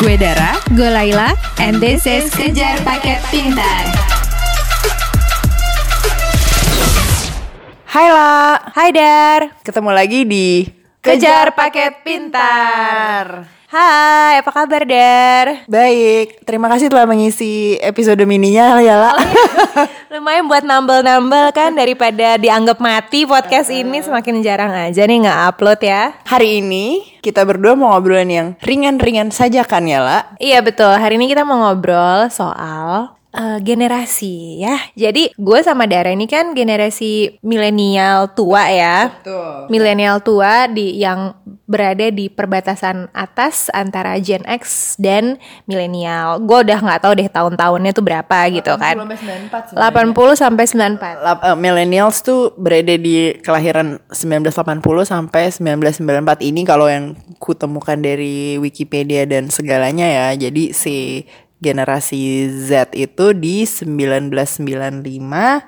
Gue 0.00 0.16
Dara, 0.16 0.56
gue 0.72 0.88
Laila, 0.88 1.36
and 1.60 1.76
this 1.76 2.08
is 2.08 2.32
Kejar 2.32 2.80
Paket 2.80 3.20
Pintar. 3.28 3.84
Hai 7.90 8.06
La, 8.08 8.56
Hai 8.70 8.94
Dar, 8.96 9.40
ketemu 9.60 9.90
lagi 9.92 10.22
di 10.24 10.62
kejar 11.02 11.52
paket 11.58 12.00
pintar. 12.06 13.59
Hai, 13.70 14.42
apa 14.42 14.50
kabar 14.50 14.82
Dar? 14.82 15.62
Baik, 15.70 16.42
terima 16.42 16.66
kasih 16.66 16.90
telah 16.90 17.06
mengisi 17.06 17.78
episode 17.78 18.18
mininya 18.26 18.82
ya 18.82 18.98
La. 18.98 19.14
Lumayan 20.10 20.50
buat 20.50 20.66
nambel-nambel 20.66 21.54
kan 21.54 21.78
daripada 21.78 22.34
dianggap 22.34 22.82
mati 22.82 23.30
podcast 23.30 23.70
ini 23.70 24.02
semakin 24.02 24.42
jarang 24.42 24.74
aja 24.74 25.06
nih 25.06 25.22
nggak 25.22 25.54
upload 25.54 25.86
ya. 25.86 26.18
Hari 26.26 26.58
ini 26.58 27.14
kita 27.22 27.46
berdua 27.46 27.78
mau 27.78 27.94
ngobrolin 27.94 28.34
yang 28.34 28.48
ringan-ringan 28.58 29.30
saja 29.30 29.62
kan 29.62 29.86
ya 29.86 30.02
La? 30.02 30.34
Iya 30.42 30.66
betul, 30.66 30.90
hari 30.90 31.14
ini 31.14 31.30
kita 31.30 31.46
mau 31.46 31.62
ngobrol 31.62 32.26
soal 32.26 33.19
eh, 33.30 33.58
generasi 33.62 34.60
ya. 34.62 34.76
Jadi 34.94 35.34
gue 35.34 35.58
sama 35.62 35.86
Dara 35.86 36.10
ini 36.10 36.26
kan 36.26 36.52
generasi 36.54 37.38
milenial 37.42 38.34
tua 38.34 38.66
ya. 38.70 39.10
Betul. 39.20 39.70
Milenial 39.70 40.22
tua 40.22 40.66
di 40.66 40.98
yang 40.98 41.34
berada 41.70 42.10
di 42.10 42.26
perbatasan 42.26 43.14
atas 43.14 43.70
antara 43.70 44.18
Gen 44.18 44.42
X 44.42 44.94
dan 44.98 45.38
milenial. 45.70 46.42
Gue 46.42 46.66
udah 46.66 46.82
nggak 46.82 47.00
tahu 47.06 47.12
deh 47.14 47.30
tahun-tahunnya 47.30 47.90
tuh 47.94 48.02
berapa 48.02 48.38
gitu 48.50 48.74
kan. 48.74 48.98
80 49.78 50.34
sampai 50.34 50.64
94. 50.66 51.22
Lap- 51.22 51.44
eh, 51.46 51.54
millennials 51.54 52.26
tuh 52.26 52.50
berada 52.58 52.98
di 52.98 53.38
kelahiran 53.38 54.02
1980 54.10 55.06
sampai 55.06 55.54
1994 55.54 56.42
ini 56.42 56.66
kalau 56.66 56.90
yang 56.90 57.14
kutemukan 57.38 58.02
dari 58.02 58.58
Wikipedia 58.58 59.22
dan 59.30 59.46
segalanya 59.46 60.10
ya. 60.10 60.26
Jadi 60.34 60.74
si 60.74 61.22
generasi 61.60 62.48
Z 62.48 62.96
itu 62.96 63.36
di 63.36 63.68
1995 63.68 65.04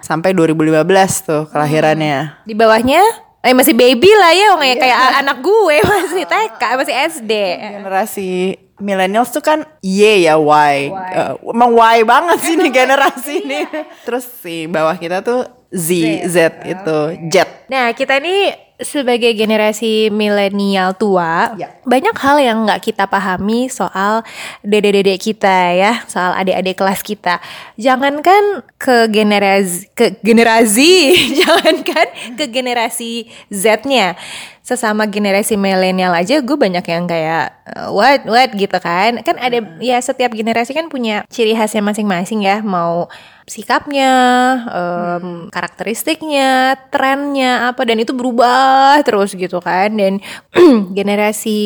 sampai 0.00 0.30
2015 0.32 1.28
tuh 1.28 1.42
kelahirannya. 1.52 2.42
Di 2.48 2.56
bawahnya 2.56 3.04
eh 3.42 3.52
masih 3.52 3.74
baby 3.74 4.06
lah 4.06 4.32
ya, 4.32 4.54
kayak 4.54 4.78
kayak 4.80 4.98
anak 5.20 5.38
gue 5.44 5.76
masih 5.92 6.24
TK, 6.24 6.62
masih 6.80 6.94
SD. 7.12 7.32
Generasi 7.60 8.30
millennials 8.82 9.30
tuh 9.30 9.44
kan 9.44 9.68
Y 9.84 10.26
ya 10.26 10.40
Y. 10.40 10.76
Eh, 10.90 11.32
emang 11.44 11.70
Y 11.76 11.98
banget 12.08 12.38
sih 12.42 12.54
nih 12.56 12.72
generasi 12.82 13.34
ini. 13.44 13.60
Terus 14.02 14.24
si 14.26 14.66
bawah 14.66 14.96
kita 14.96 15.20
tuh 15.20 15.46
Z, 15.72 15.88
Z, 16.28 16.36
itu 16.68 16.98
Jet. 17.32 17.68
Nah, 17.72 17.96
kita 17.96 18.20
ini 18.20 18.52
sebagai 18.82 19.32
generasi 19.32 20.10
milenial 20.10 20.94
tua, 20.94 21.54
Ya. 21.56 21.72
banyak 21.82 22.14
hal 22.14 22.36
yang 22.38 22.66
nggak 22.66 22.82
kita 22.82 23.06
pahami 23.06 23.66
soal 23.66 24.22
dede-dede 24.60 25.16
kita 25.16 25.72
ya, 25.72 26.02
soal 26.06 26.34
adik-adik 26.34 26.76
kelas 26.76 27.00
kita. 27.00 27.38
Jangankan 27.78 28.62
ke 28.76 29.08
generasi 29.08 29.88
ke 29.94 30.14
generasi, 30.20 31.14
jangankan 31.42 32.06
ke 32.36 32.44
generasi 32.46 33.26
Z-nya. 33.48 34.14
Sesama 34.62 35.10
generasi 35.10 35.58
milenial 35.58 36.14
aja 36.14 36.38
gue 36.38 36.54
banyak 36.54 36.86
yang 36.86 37.10
kayak 37.10 37.50
"Uh, 37.66 37.90
what 37.90 38.22
what 38.30 38.54
gitu 38.54 38.78
kan. 38.78 39.18
Kan 39.26 39.34
ada 39.42 39.58
ya 39.82 39.98
setiap 39.98 40.30
generasi 40.30 40.70
kan 40.70 40.86
punya 40.86 41.26
ciri 41.26 41.50
khasnya 41.58 41.82
masing-masing 41.82 42.46
ya, 42.46 42.62
mau 42.62 43.10
sikapnya, 43.46 44.12
em, 44.70 45.48
karakteristiknya, 45.50 46.78
trennya 46.88 47.74
apa 47.74 47.82
dan 47.82 47.98
itu 47.98 48.14
berubah 48.14 49.02
terus 49.02 49.34
gitu 49.34 49.58
kan. 49.58 49.92
Dan 49.94 50.22
generasi 50.98 51.60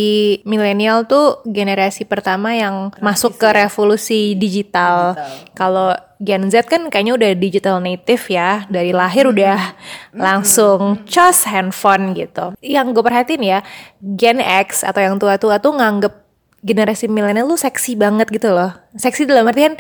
milenial 0.49 1.05
tuh 1.05 1.45
generasi 1.45 2.09
pertama 2.09 2.57
yang 2.57 2.91
masuk 3.01 3.37
ke 3.37 3.49
revolusi 3.53 4.35
digital. 4.35 5.17
Kalau 5.53 5.93
Gen 6.17 6.49
Z 6.49 6.65
kan 6.65 6.89
kayaknya 6.89 7.13
udah 7.13 7.31
digital 7.37 7.77
native 7.85 8.25
ya 8.33 8.65
dari 8.73 8.89
lahir 8.97 9.29
udah 9.29 9.77
langsung 10.17 11.05
cos 11.05 11.45
handphone 11.45 12.17
gitu. 12.17 12.57
Yang 12.65 12.97
gue 12.97 13.05
perhatiin 13.05 13.45
ya 13.45 13.61
Gen 14.01 14.41
X 14.41 14.81
atau 14.81 15.05
yang 15.05 15.21
tua-tua 15.21 15.61
tuh 15.61 15.77
nganggep 15.77 16.26
generasi 16.67 17.07
milenial 17.07 17.47
lu 17.47 17.55
seksi 17.55 17.95
banget 17.95 18.27
gitu 18.35 18.51
loh. 18.51 18.75
Seksi 18.99 19.23
dalam 19.23 19.47
artian 19.47 19.79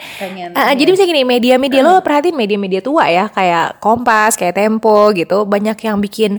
Ah, 0.54 0.70
ah, 0.70 0.74
jadi 0.78 0.94
misalnya 0.94 1.10
gini, 1.10 1.22
media-media 1.26 1.82
lo 1.82 1.98
perhatiin 1.98 2.38
media-media 2.38 2.78
tua 2.78 3.10
ya, 3.10 3.26
kayak 3.26 3.82
Kompas, 3.82 4.38
kayak 4.38 4.54
Tempo 4.54 5.10
gitu, 5.10 5.42
banyak 5.42 5.74
yang 5.82 5.98
bikin 5.98 6.38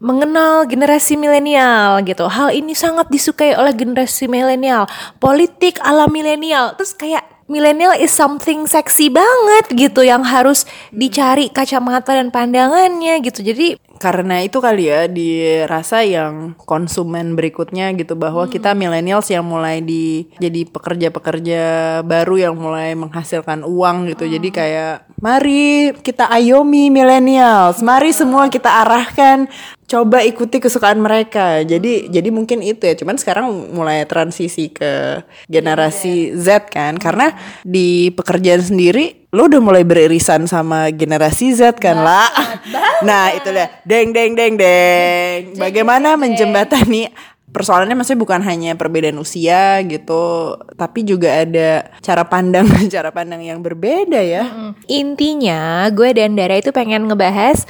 mengenal 0.00 0.64
generasi 0.68 1.16
milenial 1.20 2.00
gitu. 2.04 2.28
Hal 2.28 2.52
ini 2.52 2.72
sangat 2.72 3.08
disukai 3.12 3.56
oleh 3.56 3.72
generasi 3.72 4.28
milenial. 4.28 4.88
Politik 5.20 5.80
ala 5.84 6.08
milenial. 6.08 6.76
Terus 6.76 6.92
kayak 6.92 7.24
milenial 7.48 7.96
is 7.96 8.12
something 8.12 8.68
seksi 8.68 9.08
banget 9.08 9.64
gitu 9.72 10.04
yang 10.04 10.20
harus 10.26 10.68
dicari 10.92 11.48
kacamata 11.48 12.12
dan 12.12 12.28
pandangannya 12.28 13.24
gitu. 13.24 13.40
Jadi 13.40 13.80
Karena 13.96 14.44
itu 14.44 14.60
kali 14.60 14.92
ya 14.92 15.08
dirasa 15.08 16.04
yang 16.04 16.52
konsumen 16.62 17.32
berikutnya 17.34 17.92
gitu 17.96 18.14
bahwa 18.14 18.44
kita 18.46 18.76
millennials 18.76 19.32
yang 19.32 19.44
mulai 19.48 19.80
di 19.80 20.28
jadi 20.36 20.68
pekerja-pekerja 20.68 21.62
baru 22.04 22.50
yang 22.50 22.54
mulai 22.56 22.92
menghasilkan 22.92 23.64
uang 23.64 24.12
gitu. 24.12 24.28
Jadi 24.28 24.48
kayak 24.52 25.08
mari 25.20 25.96
kita 26.04 26.28
ayomi 26.28 26.92
millennials, 26.92 27.80
mari 27.80 28.12
semua 28.12 28.52
kita 28.52 28.84
arahkan 28.84 29.48
coba 29.86 30.22
ikuti 30.26 30.58
kesukaan 30.58 30.98
mereka. 30.98 31.62
Jadi 31.62 32.10
jadi 32.10 32.28
mungkin 32.34 32.60
itu 32.60 32.82
ya. 32.84 32.94
Cuman 32.98 33.16
sekarang 33.16 33.46
mulai 33.72 34.02
transisi 34.04 34.70
ke 34.70 35.22
generasi 35.46 36.34
Z 36.34 36.70
kan 36.70 36.98
karena 36.98 37.32
di 37.62 38.10
pekerjaan 38.10 38.62
sendiri 38.62 39.26
lo 39.30 39.46
udah 39.46 39.62
mulai 39.62 39.86
beririsan 39.86 40.50
sama 40.50 40.90
generasi 40.90 41.54
Z 41.54 41.78
kan 41.78 42.02
lah. 42.02 42.30
Nah 43.06 43.30
itu 43.34 43.48
dia, 43.54 43.82
deng 43.86 44.10
deng 44.10 44.34
deng 44.34 44.54
deng. 44.58 45.54
Bagaimana 45.60 46.18
menjembatani 46.18 47.12
persoalannya 47.56 47.96
maksudnya 47.96 48.20
bukan 48.20 48.40
hanya 48.44 48.76
perbedaan 48.76 49.16
usia 49.16 49.80
gitu, 49.88 50.56
tapi 50.76 51.08
juga 51.08 51.40
ada 51.40 51.88
cara 52.04 52.28
pandang 52.28 52.68
cara 52.94 53.08
pandang 53.14 53.40
yang 53.40 53.64
berbeda 53.64 54.20
ya. 54.20 54.74
Intinya 54.90 55.88
gue 55.88 56.12
dan 56.12 56.36
Dara 56.36 56.60
itu 56.60 56.68
pengen 56.74 57.08
ngebahas 57.08 57.64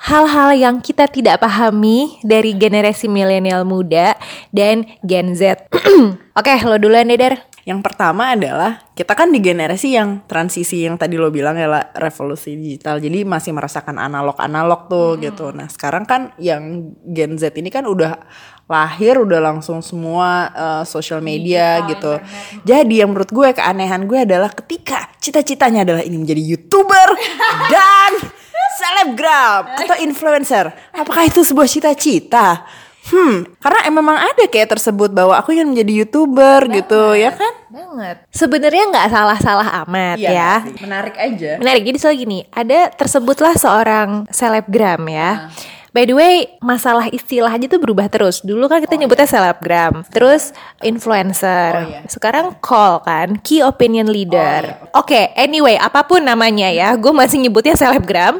hal-hal 0.00 0.56
yang 0.56 0.76
kita 0.80 1.04
tidak 1.12 1.44
pahami 1.44 2.16
dari 2.24 2.56
generasi 2.56 3.04
milenial 3.04 3.68
muda 3.68 4.16
dan 4.48 4.88
Gen 5.04 5.36
Z. 5.36 5.68
Oke, 6.40 6.52
lo 6.64 6.80
duluan 6.80 7.12
deh 7.12 7.20
Dar. 7.20 7.36
Yang 7.68 7.84
pertama 7.84 8.32
adalah 8.32 8.88
kita 8.96 9.12
kan 9.12 9.28
di 9.28 9.38
generasi 9.38 9.92
yang 9.92 10.24
transisi 10.24 10.88
yang 10.88 10.96
tadi 10.96 11.20
lo 11.20 11.28
bilang 11.28 11.60
ya 11.60 11.68
lah 11.68 11.92
revolusi 11.92 12.56
digital. 12.56 12.96
Jadi 12.96 13.28
masih 13.28 13.52
merasakan 13.52 14.00
analog-analog 14.00 14.88
tuh 14.88 15.20
gitu. 15.20 15.52
Nah, 15.52 15.68
sekarang 15.68 16.08
kan 16.08 16.32
yang 16.40 16.96
Gen 17.04 17.36
Z 17.36 17.52
ini 17.60 17.68
kan 17.68 17.84
udah 17.84 18.16
lahir 18.64 19.20
udah 19.20 19.42
langsung 19.44 19.84
semua 19.84 20.48
uh, 20.56 20.84
social 20.88 21.20
media 21.20 21.84
gitu. 21.84 22.16
Jadi 22.64 23.04
yang 23.04 23.12
menurut 23.12 23.28
gue 23.28 23.52
keanehan 23.52 24.08
gue 24.08 24.24
adalah 24.24 24.48
ketika 24.56 25.12
cita-citanya 25.20 25.84
adalah 25.84 26.00
ini 26.00 26.16
menjadi 26.16 26.40
YouTuber 26.40 27.08
dan 27.74 28.39
selebgram 28.80 29.62
atau 29.76 29.96
influencer. 30.00 30.72
Apakah 30.96 31.28
itu 31.28 31.44
sebuah 31.44 31.68
cita-cita? 31.68 32.64
Hmm, 33.10 33.42
karena 33.58 33.80
emang 33.90 34.04
memang 34.06 34.18
ada 34.22 34.44
kayak 34.46 34.76
tersebut 34.76 35.10
bahwa 35.10 35.34
aku 35.34 35.50
ingin 35.56 35.72
menjadi 35.72 36.04
youtuber 36.04 36.68
gitu, 36.70 37.16
ya 37.16 37.34
kan? 37.34 37.52
Banget. 37.72 38.16
Sebenarnya 38.30 38.84
nggak 38.92 39.08
salah-salah 39.10 39.68
amat 39.82 40.16
Iya 40.20 40.30
ya. 40.30 40.52
menarik 40.78 41.16
aja. 41.18 41.58
Menarik. 41.58 41.82
Jadi 41.90 41.96
soal 41.98 42.14
gini, 42.14 42.46
ada 42.54 42.92
tersebutlah 42.94 43.56
seorang 43.58 44.30
selebgram 44.30 45.00
ya. 45.10 45.50
By 45.90 46.06
the 46.06 46.14
way, 46.14 46.46
masalah 46.62 47.10
istilah 47.10 47.50
aja 47.50 47.66
tuh 47.66 47.82
berubah 47.82 48.06
terus. 48.06 48.46
Dulu 48.46 48.70
kan 48.70 48.78
kita 48.78 48.94
nyebutnya 48.94 49.26
selebgram, 49.26 50.06
terus 50.06 50.54
influencer. 50.86 52.06
Sekarang 52.06 52.54
call 52.62 53.02
kan, 53.02 53.42
key 53.42 53.58
opinion 53.58 54.06
leader. 54.06 54.86
Oke, 54.94 55.34
anyway, 55.34 55.74
apa 55.74 56.06
pun 56.06 56.22
namanya 56.22 56.70
ya, 56.70 56.94
gue 56.94 57.10
masih 57.10 57.42
nyebutnya 57.42 57.74
selebgram. 57.74 58.38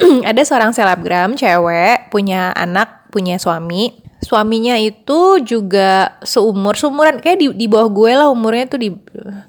ada 0.30 0.42
seorang 0.44 0.72
selebgram 0.72 1.36
cewek 1.36 2.12
punya 2.12 2.52
anak, 2.56 3.08
punya 3.08 3.36
suami. 3.40 4.09
Suaminya 4.20 4.76
itu 4.76 5.40
juga 5.40 6.20
seumur 6.20 6.76
seumuran 6.76 7.24
kayak 7.24 7.40
di 7.40 7.46
di 7.56 7.66
bawah 7.66 7.88
gue 7.88 8.12
lah 8.12 8.28
umurnya 8.28 8.68
tuh 8.68 8.80
di 8.80 8.92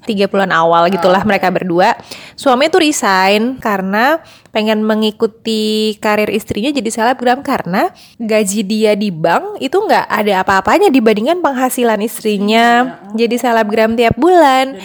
30-an 0.08 0.48
awal 0.48 0.88
gitulah 0.88 1.20
mereka 1.28 1.52
berdua. 1.52 1.92
Suaminya 2.40 2.72
tuh 2.72 2.82
resign 2.88 3.60
karena 3.60 4.24
pengen 4.48 4.80
mengikuti 4.84 5.96
karir 6.00 6.28
istrinya 6.32 6.72
jadi 6.72 6.88
selebgram 6.88 7.44
karena 7.44 7.92
gaji 8.16 8.60
dia 8.64 8.92
di 8.96 9.12
bank 9.12 9.60
itu 9.60 9.76
nggak 9.76 10.08
ada 10.08 10.40
apa-apanya 10.40 10.88
dibandingkan 10.88 11.44
penghasilan 11.44 12.00
istrinya 12.00 12.96
jadi 13.12 13.36
selebgram 13.36 13.92
tiap 13.92 14.16
bulan. 14.16 14.80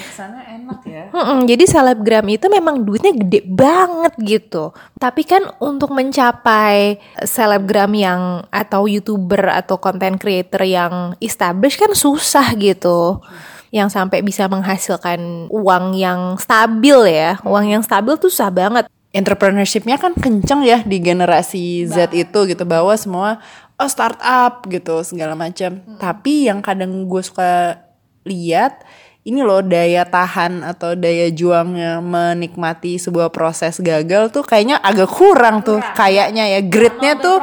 Enak 0.68 0.82
ya. 0.84 1.04
Mm-mm, 1.16 1.48
jadi 1.48 1.64
selebgram 1.64 2.28
itu 2.28 2.52
memang 2.52 2.84
duitnya 2.84 3.16
gede 3.16 3.48
banget 3.48 4.14
gitu. 4.20 4.76
Tapi 5.00 5.24
kan 5.24 5.48
untuk 5.64 5.96
mencapai 5.96 7.00
selebgram 7.24 7.96
yang 7.96 8.44
atau 8.52 8.84
youtuber 8.86 9.48
atau 9.48 9.80
content 9.80 10.20
creator 10.20 10.68
yang 10.68 11.16
established 11.24 11.80
kan 11.80 11.96
susah 11.96 12.52
gitu. 12.60 13.24
Yang 13.72 13.96
sampai 13.96 14.20
bisa 14.20 14.52
menghasilkan 14.52 15.48
uang 15.48 15.96
yang 15.96 16.36
stabil 16.36 17.16
ya. 17.16 17.40
Uang 17.48 17.72
yang 17.72 17.84
stabil 17.84 18.20
tuh 18.20 18.28
susah 18.28 18.52
banget. 18.52 18.92
Entrepreneurshipnya 19.16 19.96
kan 19.96 20.12
kenceng 20.20 20.68
ya 20.68 20.84
di 20.84 21.00
generasi 21.00 21.88
Z 21.88 22.12
itu 22.12 22.40
gitu 22.44 22.64
bahwa 22.68 22.92
semua 23.00 23.40
oh 23.80 23.90
startup 23.90 24.68
gitu 24.68 25.00
segala 25.08 25.34
macam. 25.34 25.80
Tapi 25.96 26.52
yang 26.52 26.60
kadang 26.60 27.08
gue 27.08 27.24
suka 27.24 27.82
lihat 28.28 28.84
ini 29.28 29.44
loh 29.44 29.60
daya 29.60 30.08
tahan 30.08 30.64
atau 30.64 30.96
daya 30.96 31.28
juangnya 31.28 32.00
menikmati 32.00 32.96
sebuah 32.96 33.28
proses 33.28 33.76
gagal 33.78 34.32
tuh 34.32 34.40
kayaknya 34.40 34.80
agak 34.80 35.12
kurang 35.12 35.68
tuh 35.68 35.84
kayaknya 35.92 36.48
ya. 36.48 36.60
Gritnya 36.64 37.20
tuh 37.20 37.36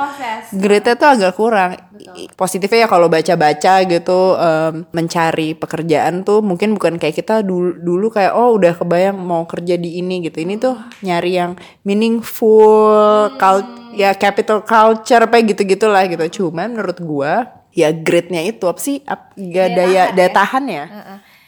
gritnya 0.56 0.96
tuh 0.96 1.08
agak 1.12 1.36
kurang. 1.36 1.76
I- 2.16 2.32
positifnya 2.32 2.84
ya 2.84 2.88
kalau 2.88 3.06
baca-baca 3.06 3.84
gitu 3.84 4.18
em, 4.34 4.88
mencari 4.90 5.52
pekerjaan 5.52 6.24
tuh 6.24 6.40
mungkin 6.40 6.72
bukan 6.72 6.96
kayak 6.96 7.20
kita 7.20 7.44
dulu 7.44 7.76
dulu 7.76 8.06
kayak 8.08 8.32
oh 8.32 8.56
udah 8.56 8.72
kebayang 8.72 9.20
mau 9.20 9.44
kerja 9.44 9.76
di 9.76 10.00
ini 10.00 10.24
gitu. 10.24 10.40
Ini 10.40 10.56
tuh 10.56 10.80
nyari 11.04 11.36
yang 11.36 11.52
meaningful 11.84 13.28
cul- 13.36 13.92
ya 13.92 14.16
capital 14.16 14.64
culture 14.64 15.28
apa 15.28 15.36
gitu 15.44 15.62
gitulah 15.62 16.08
gitu. 16.08 16.24
Cuman 16.40 16.72
menurut 16.74 16.96
gua 17.04 17.44
ya 17.70 17.92
gritnya 17.92 18.40
itu 18.40 18.64
apa 18.64 18.80
sih? 18.80 19.04
Ap- 19.04 19.36
ya 19.36 19.68
daya 19.68 20.02
daya 20.12 20.30
tahan 20.32 20.64
ya 20.64 20.84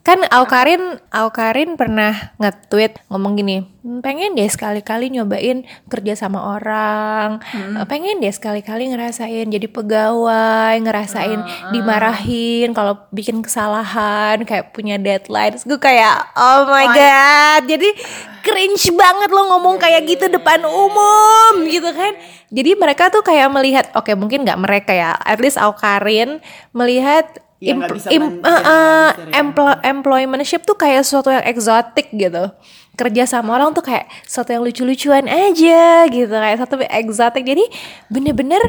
Kan 0.06 0.22
Aukarin, 0.30 1.02
Aukarin 1.10 1.74
pernah 1.74 2.30
nge-tweet 2.38 3.10
ngomong 3.10 3.34
gini, 3.34 3.66
"Hmm, 3.82 3.98
pengen 4.06 4.38
deh 4.38 4.46
sekali-kali 4.46 5.10
nyobain 5.10 5.66
kerja 5.90 6.14
sama 6.14 6.46
orang, 6.54 7.42
Eh, 7.74 7.86
pengen 7.90 8.22
deh 8.22 8.30
sekali-kali 8.30 8.86
ngerasain 8.86 9.50
jadi 9.50 9.66
pegawai, 9.66 10.78
ngerasain 10.78 11.42
dimarahin 11.74 12.70
kalau 12.70 13.02
bikin 13.10 13.42
kesalahan, 13.42 14.46
kayak 14.46 14.70
punya 14.70 14.94
deadline. 14.94 15.58
Terus 15.58 15.66
gue 15.66 15.80
kayak, 15.82 16.38
oh 16.38 16.70
my 16.70 16.86
god, 16.86 17.62
jadi 17.66 17.90
cringe 18.46 18.86
banget 18.94 19.30
lo 19.34 19.42
ngomong 19.58 19.74
kayak 19.82 20.06
gitu 20.06 20.30
depan 20.30 20.62
umum 20.62 21.66
gitu 21.66 21.90
kan. 21.90 22.14
Jadi 22.54 22.78
mereka 22.78 23.10
tuh 23.10 23.26
kayak 23.26 23.50
melihat, 23.50 23.90
oke 23.98 24.14
mungkin 24.14 24.46
nggak 24.46 24.62
mereka 24.62 24.94
ya, 24.94 25.18
at 25.18 25.42
least 25.42 25.58
Aukarin 25.58 26.38
melihat 26.70 27.26
Ya, 27.56 27.72
nggak 27.72 27.92
bisa 27.96 28.06
eh, 28.12 28.20
eh, 28.20 29.10
emplo- 29.40 29.80
employmentship 29.80 30.68
tuh 30.68 30.76
kayak 30.76 31.08
sesuatu 31.08 31.32
yang 31.32 31.44
eksotik 31.44 32.12
gitu. 32.12 32.52
Kerja 32.96 33.24
sama 33.24 33.56
orang 33.56 33.72
tuh 33.72 33.84
kayak 33.84 34.08
sesuatu 34.28 34.52
yang 34.52 34.64
lucu-lucuan 34.64 35.24
aja 35.28 36.04
gitu 36.08 36.32
kayak 36.32 36.58
satu 36.60 36.80
eksotik. 36.84 37.44
Jadi 37.44 37.64
bener-bener 38.12 38.60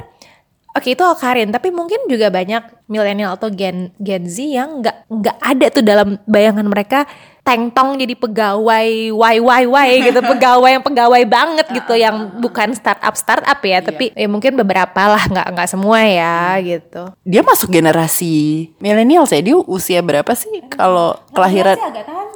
oke 0.77 0.93
itu 0.93 1.03
Karin 1.17 1.49
tapi 1.49 1.73
mungkin 1.73 2.05
juga 2.05 2.29
banyak 2.29 2.85
milenial 2.85 3.33
atau 3.33 3.49
gen 3.49 3.89
Gen 3.97 4.29
Z 4.29 4.37
yang 4.45 4.85
nggak 4.85 5.09
nggak 5.09 5.37
ada 5.41 5.65
tuh 5.73 5.83
dalam 5.83 6.21
bayangan 6.29 6.69
mereka 6.69 7.09
tengtong 7.47 7.95
jadi 7.95 8.11
pegawai 8.19 9.15
why 9.15 9.39
why 9.39 9.63
why 9.63 9.87
gitu. 10.03 10.19
Pegawai 10.19 10.75
yang 10.75 10.83
pegawai 10.83 11.23
banget 11.23 11.67
gitu 11.71 11.95
yang 11.95 12.43
bukan 12.43 12.75
startup 12.75 13.15
startup 13.15 13.55
ya. 13.63 13.79
Tapi 13.79 14.11
ya 14.11 14.27
mungkin 14.27 14.59
beberapa 14.59 15.07
lah 15.07 15.23
nggak 15.31 15.47
nggak 15.55 15.69
semua 15.71 16.03
ya 16.03 16.59
gitu. 16.59 17.07
Dia 17.23 17.39
masuk 17.47 17.71
generasi 17.71 18.67
milenial 18.83 19.23
saya 19.23 19.39
dia 19.39 19.55
usia 19.55 20.03
berapa 20.03 20.27
sih 20.35 20.51
kalau 20.67 21.15
kelahiran? 21.31 21.79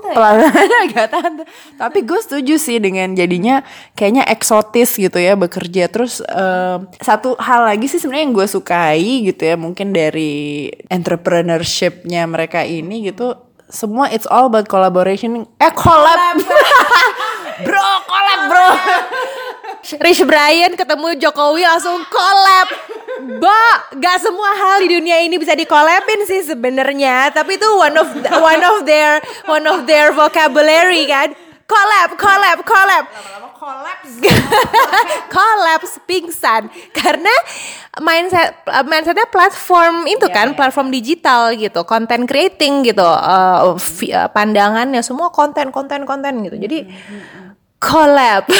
Kelahiran 0.01 0.71
agak 0.87 1.07
tante. 1.11 1.43
Tapi 1.75 1.99
gue 2.07 2.19
setuju 2.23 2.55
sih 2.55 2.79
dengan 2.79 3.11
jadinya 3.11 3.67
kayaknya 3.99 4.23
eksotis 4.31 4.95
gitu 4.95 5.19
ya 5.19 5.35
bekerja. 5.35 5.91
Terus 5.91 6.23
em, 6.23 6.87
satu 7.03 7.35
hal 7.35 7.67
lagi 7.67 7.91
sih 7.91 7.99
sebenarnya 7.99 8.31
yang 8.31 8.35
gue 8.35 8.47
sukai 8.47 9.27
gitu 9.27 9.43
ya 9.43 9.59
mungkin 9.59 9.91
dari 9.91 10.71
entrepreneurshipnya 10.87 12.23
mereka 12.31 12.63
ini 12.63 13.11
gitu 13.11 13.50
semua 13.71 14.11
it's 14.11 14.27
all 14.27 14.51
about 14.51 14.67
collaboration 14.67 15.47
eh 15.57 15.71
collab 15.71 16.37
bro 17.65 17.89
collab 18.05 18.39
bro 18.51 18.69
Rich 19.81 20.21
Brian 20.29 20.77
ketemu 20.77 21.17
Jokowi 21.17 21.65
langsung 21.65 22.05
collab. 22.05 22.69
Ba, 23.41 23.61
gak 23.97 24.21
semua 24.21 24.53
hal 24.53 24.85
di 24.85 24.93
dunia 24.93 25.17
ini 25.25 25.41
bisa 25.41 25.57
dikolabin 25.57 26.21
sih 26.29 26.45
sebenarnya, 26.45 27.33
tapi 27.33 27.57
itu 27.57 27.65
one 27.65 27.97
of 27.97 28.07
one 28.39 28.61
of 28.61 28.85
their 28.85 29.17
one 29.49 29.65
of 29.65 29.89
their 29.89 30.13
vocabulary 30.13 31.09
kan. 31.09 31.33
Collab, 31.65 32.13
collab, 32.13 32.57
collab. 32.61 33.05
Collapse. 35.35 35.93
Pingsan. 36.09 36.67
Karena 36.97 37.29
mindset 38.01 38.57
mindsetnya 38.89 39.29
platform 39.29 40.09
itu 40.09 40.25
kan 40.33 40.57
platform 40.57 40.89
digital 40.89 41.53
gitu 41.53 41.85
content 41.85 42.25
creating 42.25 42.81
gitu 42.81 43.05
eh, 43.05 43.59
eh, 44.09 44.27
pandangannya 44.33 45.05
semua 45.05 45.29
konten 45.29 45.69
konten 45.69 46.09
konten 46.09 46.41
gitu. 46.41 46.57
Jadi 46.57 46.89
collab 47.81 48.45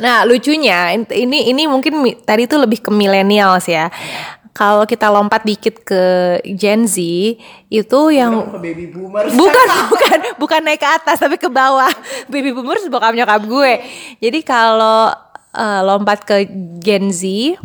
Nah, 0.00 0.24
lucunya 0.24 0.94
in- 0.96 1.06
ini 1.12 1.52
ini 1.52 1.68
mungkin 1.68 2.00
tadi 2.24 2.48
itu 2.48 2.56
lebih 2.56 2.80
ke 2.80 2.90
millennials 2.90 3.68
ya. 3.68 3.90
Kalau 4.60 4.84
kita 4.84 5.08
lompat 5.08 5.40
dikit 5.48 5.80
ke 5.80 6.04
Gen 6.52 6.84
Z 6.84 7.00
itu 7.72 8.00
yang 8.12 8.60
baby 8.60 8.92
boomer? 8.92 9.32
Bukan 9.32 9.66
bukan 9.96 10.18
bukan 10.36 10.60
naik 10.60 10.84
ke 10.84 10.88
atas 11.00 11.16
tapi 11.16 11.40
ke 11.40 11.48
bawah. 11.48 11.88
Baby 12.28 12.52
boomers 12.52 12.84
bokap 12.92 13.16
nyokap 13.16 13.40
gue. 13.48 13.72
Jadi 14.20 14.44
kalau 14.44 15.16
eh, 15.56 15.80
lompat 15.80 16.28
ke 16.28 16.44
Gen 16.76 17.08
Z 17.08 17.56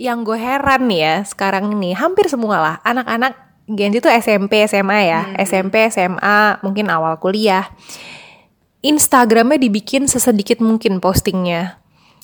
yang 0.00 0.24
gue 0.24 0.40
heran 0.40 0.88
nih 0.88 1.00
ya 1.04 1.16
sekarang 1.28 1.76
ini 1.76 1.92
hampir 1.92 2.24
semua 2.32 2.56
lah. 2.56 2.76
Anak-anak 2.88 3.36
Gen 3.68 3.92
Z 3.92 4.00
itu 4.00 4.08
SMP 4.08 4.64
SMA 4.64 5.12
ya. 5.12 5.28
SMP 5.44 5.92
SMA 5.92 6.56
mungkin 6.64 6.88
awal 6.88 7.20
kuliah. 7.20 7.68
Instagramnya 8.80 9.60
dibikin 9.60 10.08
sesedikit 10.08 10.64
mungkin 10.64 11.04
postingnya. 11.04 11.76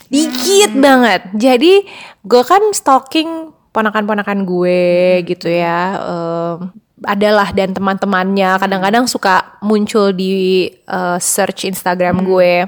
Dikit 0.09 0.73
banget. 0.73 1.37
Jadi 1.37 1.85
gue 2.25 2.43
kan 2.49 2.73
stalking 2.73 3.58
ponakan-ponakan 3.79 4.43
gue 4.43 4.83
gitu 5.23 5.47
ya 5.47 5.95
Em, 6.03 6.75
adalah 7.07 7.55
dan 7.55 7.71
teman-temannya 7.71 8.59
kadang-kadang 8.59 9.07
suka 9.07 9.55
muncul 9.63 10.11
di 10.11 10.67
eh, 10.67 11.19
search 11.23 11.71
Instagram 11.71 12.27
gue 12.27 12.67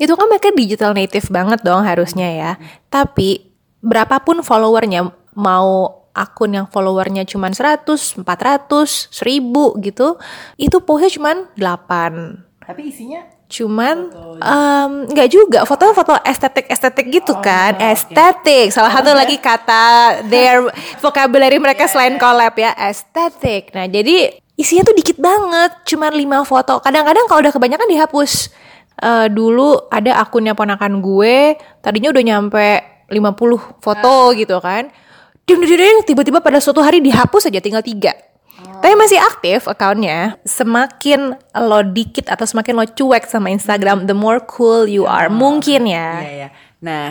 itu 0.00 0.12
kan 0.14 0.26
mereka 0.30 0.48
digital 0.54 0.94
native 0.96 1.28
banget 1.28 1.60
dong 1.66 1.82
harusnya 1.82 2.28
ya. 2.30 2.52
Tapi 2.88 3.50
berapapun 3.82 4.40
followernya 4.40 5.10
mau 5.36 6.00
akun 6.16 6.56
yang 6.56 6.66
followernya 6.70 7.28
cuma 7.28 7.52
100, 7.52 8.24
400, 8.24 9.12
1000 9.12 9.84
gitu, 9.84 10.16
itu 10.56 10.76
postnya 10.80 11.10
cuma 11.12 11.30
8. 11.58 12.46
tapi 12.66 12.90
isinya 12.90 13.22
Cuman 13.46 14.10
em, 14.42 14.90
nggak 15.06 15.28
juga 15.30 15.60
foto-foto 15.62 16.18
estetik-estetik 16.26 17.06
gitu 17.14 17.38
kan, 17.38 17.78
estetik. 17.78 18.74
Salah 18.74 18.90
satu 18.90 19.14
lagi 19.14 19.38
kata 19.38 20.18
their 20.26 20.66
vocabulary 20.98 21.62
mereka 21.62 21.86
selain 21.86 22.18
collab 22.18 22.58
ya, 22.58 22.74
estetik. 22.74 23.70
Nah, 23.70 23.86
jadi 23.86 24.34
isinya 24.58 24.82
tuh 24.82 24.96
dikit 24.98 25.22
banget, 25.22 25.86
cuman 25.86 26.10
5 26.42 26.42
foto. 26.42 26.82
Kadang-kadang 26.82 27.30
kalau 27.30 27.40
udah 27.46 27.54
kebanyakan 27.54 27.86
dihapus. 27.86 28.50
Eh, 28.96 29.28
dulu 29.28 29.76
ada 29.92 30.24
akunnya 30.24 30.56
ponakan 30.56 31.04
gue, 31.04 31.60
tadinya 31.84 32.08
udah 32.08 32.24
nyampe 32.24 32.68
50 33.12 33.78
foto 33.84 34.14
gitu 34.32 34.56
kan. 34.58 34.88
Ding, 35.46 35.62
ding, 35.62 35.78
ding, 35.78 35.98
tiba-tiba 36.02 36.42
pada 36.42 36.58
suatu 36.58 36.82
hari 36.82 37.04
dihapus 37.04 37.52
aja 37.52 37.60
tinggal 37.62 37.84
tiga. 37.84 38.16
Tapi 38.56 38.94
masih 38.96 39.20
aktif 39.20 39.68
akunnya. 39.68 40.40
Semakin 40.48 41.36
lo 41.56 41.80
dikit 41.84 42.32
atau 42.32 42.48
semakin 42.48 42.74
lo 42.76 42.86
cuek 42.88 43.28
sama 43.28 43.52
Instagram, 43.52 44.08
the 44.08 44.16
more 44.16 44.40
cool 44.48 44.88
you 44.88 45.04
are. 45.04 45.28
Mungkin 45.28 45.84
ya. 45.84 46.10
Iya 46.24 46.32
ya. 46.32 46.48
Nah 46.80 47.06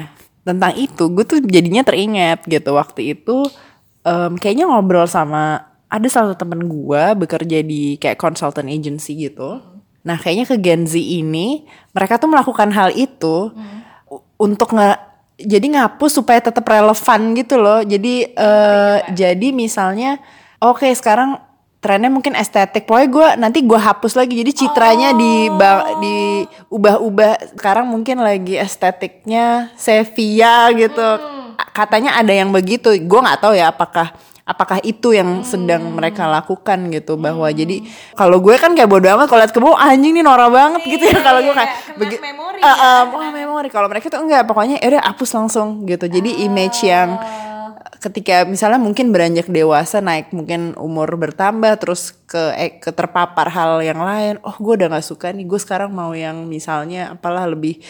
tentang 0.45 0.77
itu 0.77 1.09
gue 1.09 1.25
tuh 1.25 1.41
jadinya 1.41 1.81
teringat 1.81 2.45
gitu 2.45 2.77
waktu 2.77 3.17
itu 3.17 3.49
em, 4.05 4.37
kayaknya 4.37 4.69
ngobrol 4.69 5.09
sama 5.09 5.73
ada 5.89 6.05
salah 6.05 6.33
satu 6.33 6.45
temen 6.45 6.69
gue 6.69 7.03
bekerja 7.17 7.65
di 7.65 7.97
kayak 7.97 8.21
consultant 8.21 8.69
agency 8.69 9.25
gitu. 9.25 9.57
Nah 10.05 10.17
kayaknya 10.21 10.45
ke 10.45 10.57
Gen 10.61 10.85
Z 10.85 10.97
ini 10.97 11.65
mereka 11.97 12.21
tuh 12.21 12.29
melakukan 12.29 12.69
hal 12.73 12.93
itu 12.93 13.49
u- 14.05 14.23
untuk 14.37 14.73
nge 14.77 15.01
jadi 15.35 15.65
ngapus 15.65 16.21
supaya 16.21 16.39
tetap 16.39 16.63
relevan 16.63 17.21
gitu 17.33 17.57
loh. 17.57 17.81
Jadi 17.81 18.29
eh, 18.29 18.97
jadi 19.17 19.47
misalnya 19.49 20.21
oke 20.71 20.87
sekarang 20.91 21.37
trennya 21.77 22.09
mungkin 22.09 22.33
estetik. 22.33 22.89
Pokoknya 22.89 23.09
gue 23.13 23.27
nanti 23.37 23.59
gue 23.61 23.77
hapus 23.77 24.17
lagi. 24.17 24.41
Jadi 24.41 24.51
citranya 24.57 25.13
di 25.13 25.53
di 26.01 26.15
ubah-ubah. 26.67 27.53
Sekarang 27.53 27.85
mungkin 27.85 28.25
lagi 28.25 28.57
estetiknya 28.57 29.69
Sevilla 29.77 30.73
gitu. 30.73 31.05
Katanya 31.71 32.17
ada 32.17 32.33
yang 32.33 32.49
begitu. 32.49 32.89
Gue 33.05 33.19
nggak 33.21 33.37
tahu 33.37 33.53
ya 33.53 33.69
apakah 33.69 34.17
apakah 34.45 34.77
itu 34.81 35.09
yang 35.09 35.41
sedang 35.41 35.89
mereka 35.89 36.29
lakukan 36.29 36.93
gitu 36.93 37.17
bahwa 37.17 37.49
jadi 37.49 37.81
kalau 38.13 38.37
gue 38.37 38.53
kan 38.57 38.73
kayak 38.73 38.89
bodo 38.89 39.05
amat. 39.05 39.29
Kalau 39.29 39.41
liat 39.45 39.53
ke 39.53 39.61
bawah 39.61 39.77
anjing 39.77 40.13
nih 40.17 40.25
norak 40.25 40.49
banget 40.49 40.81
gitu 40.89 41.05
ya. 41.05 41.21
Kalau 41.21 41.39
gue 41.45 41.53
kayak 41.53 41.71
begi- 42.01 42.17
memori 42.17 42.57
Eh, 42.65 42.65
eh, 42.65 43.01
wah 43.13 43.29
memori. 43.29 43.69
Kalau 43.69 43.85
mereka 43.85 44.09
tuh 44.09 44.25
enggak. 44.25 44.49
Pokoknya 44.49 44.81
ya 44.81 44.89
udah 44.89 45.03
hapus 45.05 45.29
langsung 45.37 45.85
gitu. 45.85 46.09
Jadi 46.09 46.49
image 46.49 46.81
yang 46.81 47.13
ketika 48.05 48.45
misalnya 48.45 48.77
mungkin 48.77 49.09
beranjak 49.09 49.49
dewasa 49.49 49.97
naik 49.97 50.29
mungkin 50.29 50.77
umur 50.77 51.09
bertambah 51.17 51.81
terus 51.81 52.13
ke 52.29 52.53
eh, 52.53 52.77
ke 52.77 52.93
terpapar 52.93 53.49
hal 53.49 53.81
yang 53.81 53.97
lain 53.97 54.37
oh 54.45 54.53
gue 54.61 54.77
udah 54.77 54.93
nggak 54.93 55.05
suka 55.05 55.33
nih 55.33 55.49
gue 55.49 55.57
sekarang 55.57 55.89
mau 55.89 56.13
yang 56.13 56.45
misalnya 56.45 57.17
apalah 57.17 57.49
lebih 57.49 57.81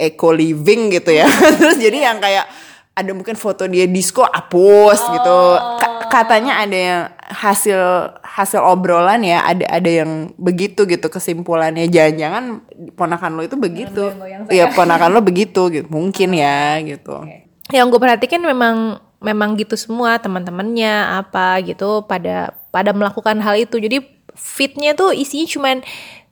eco 0.00 0.32
living 0.32 0.88
gitu 0.96 1.12
ya. 1.12 1.28
Terus 1.60 1.76
jadi 1.76 2.08
yang 2.08 2.18
kayak 2.24 2.48
ada 2.96 3.10
mungkin 3.12 3.36
foto 3.36 3.68
dia 3.68 3.84
disco 3.84 4.24
hapus 4.24 5.00
gitu. 5.12 5.40
Ka- 5.78 6.08
katanya 6.10 6.64
ada 6.64 6.76
yang 6.76 7.02
hasil 7.30 7.80
hasil 8.24 8.60
obrolan 8.66 9.22
ya 9.22 9.46
ada 9.46 9.62
ada 9.68 9.90
yang 10.02 10.32
begitu 10.40 10.88
gitu 10.88 11.06
kesimpulannya. 11.12 11.86
Jangan-jangan 11.92 12.64
ponakan 12.96 13.36
lo 13.36 13.42
itu 13.44 13.60
begitu. 13.60 14.10
Iya 14.48 14.72
ponakan 14.72 15.12
lo 15.12 15.20
begitu 15.20 15.68
gitu. 15.68 15.86
Mungkin 15.92 16.32
ya 16.32 16.80
gitu. 16.80 17.28
Yang 17.70 17.86
gue 17.94 18.00
perhatikan 18.02 18.42
memang 18.42 18.98
memang 19.20 19.54
gitu 19.60 19.76
semua 19.76 20.16
teman-temannya 20.16 21.20
apa 21.20 21.60
gitu 21.62 22.02
pada 22.08 22.56
pada 22.72 22.90
melakukan 22.96 23.38
hal 23.44 23.60
itu. 23.60 23.76
Jadi 23.76 24.00
fitnya 24.32 24.96
tuh 24.96 25.12
isinya 25.12 25.46
cuman 25.46 25.76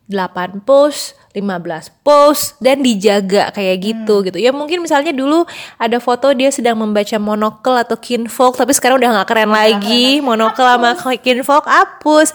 8 0.09 0.65
post 0.65 1.13
15 1.37 2.01
post 2.01 2.57
dan 2.57 2.81
dijaga 2.81 3.53
kayak 3.53 3.77
gitu 3.77 4.25
gitu. 4.25 4.41
Ya 4.41 4.49
mungkin 4.49 4.81
misalnya 4.81 5.13
dulu 5.13 5.45
ada 5.77 6.01
foto 6.01 6.33
dia 6.33 6.49
sedang 6.49 6.81
membaca 6.81 7.13
monokel 7.21 7.77
atau 7.77 7.93
kinfolk 7.93 8.57
tapi 8.57 8.73
sekarang 8.73 8.97
udah 8.97 9.21
nggak 9.21 9.29
keren 9.29 9.53
lagi. 9.53 10.17
monokel 10.25 10.65
sama 10.65 10.97
kinfolk 11.21 11.69
hapus. 11.69 12.33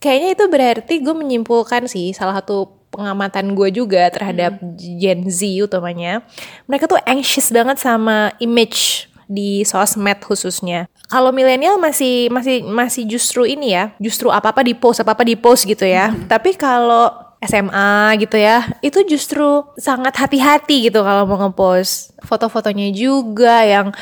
Kayaknya 0.00 0.28
itu 0.32 0.44
berarti 0.48 0.94
gue 1.04 1.14
menyimpulkan 1.16 1.84
sih 1.84 2.16
salah 2.16 2.40
satu 2.40 2.72
pengamatan 2.88 3.58
gue 3.58 3.68
juga 3.74 4.06
terhadap 4.08 4.62
Gen 4.78 5.26
Z 5.26 5.42
utamanya 5.66 6.22
mereka 6.70 6.86
tuh 6.86 7.02
anxious 7.02 7.50
banget 7.50 7.82
sama 7.82 8.30
image 8.38 9.10
di 9.28 9.64
sosmed 9.66 10.20
khususnya. 10.24 10.86
Kalau 11.08 11.30
milenial 11.30 11.76
masih 11.76 12.32
masih 12.32 12.64
masih 12.64 13.04
justru 13.04 13.44
ini 13.44 13.76
ya, 13.76 13.92
justru 14.00 14.32
apa-apa 14.32 14.64
di 14.64 14.74
post, 14.76 15.04
apa-apa 15.04 15.24
di 15.26 15.36
post 15.36 15.68
gitu 15.68 15.84
ya. 15.84 16.12
Tapi 16.28 16.56
kalau 16.56 17.12
SMA 17.44 18.16
gitu 18.24 18.40
ya, 18.40 18.64
itu 18.80 19.04
justru 19.04 19.64
sangat 19.76 20.16
hati-hati 20.16 20.88
gitu 20.88 21.04
kalau 21.04 21.28
mau 21.28 21.36
ngepost. 21.36 22.16
Foto-fotonya 22.24 22.88
juga 22.94 23.62
yang 23.64 23.92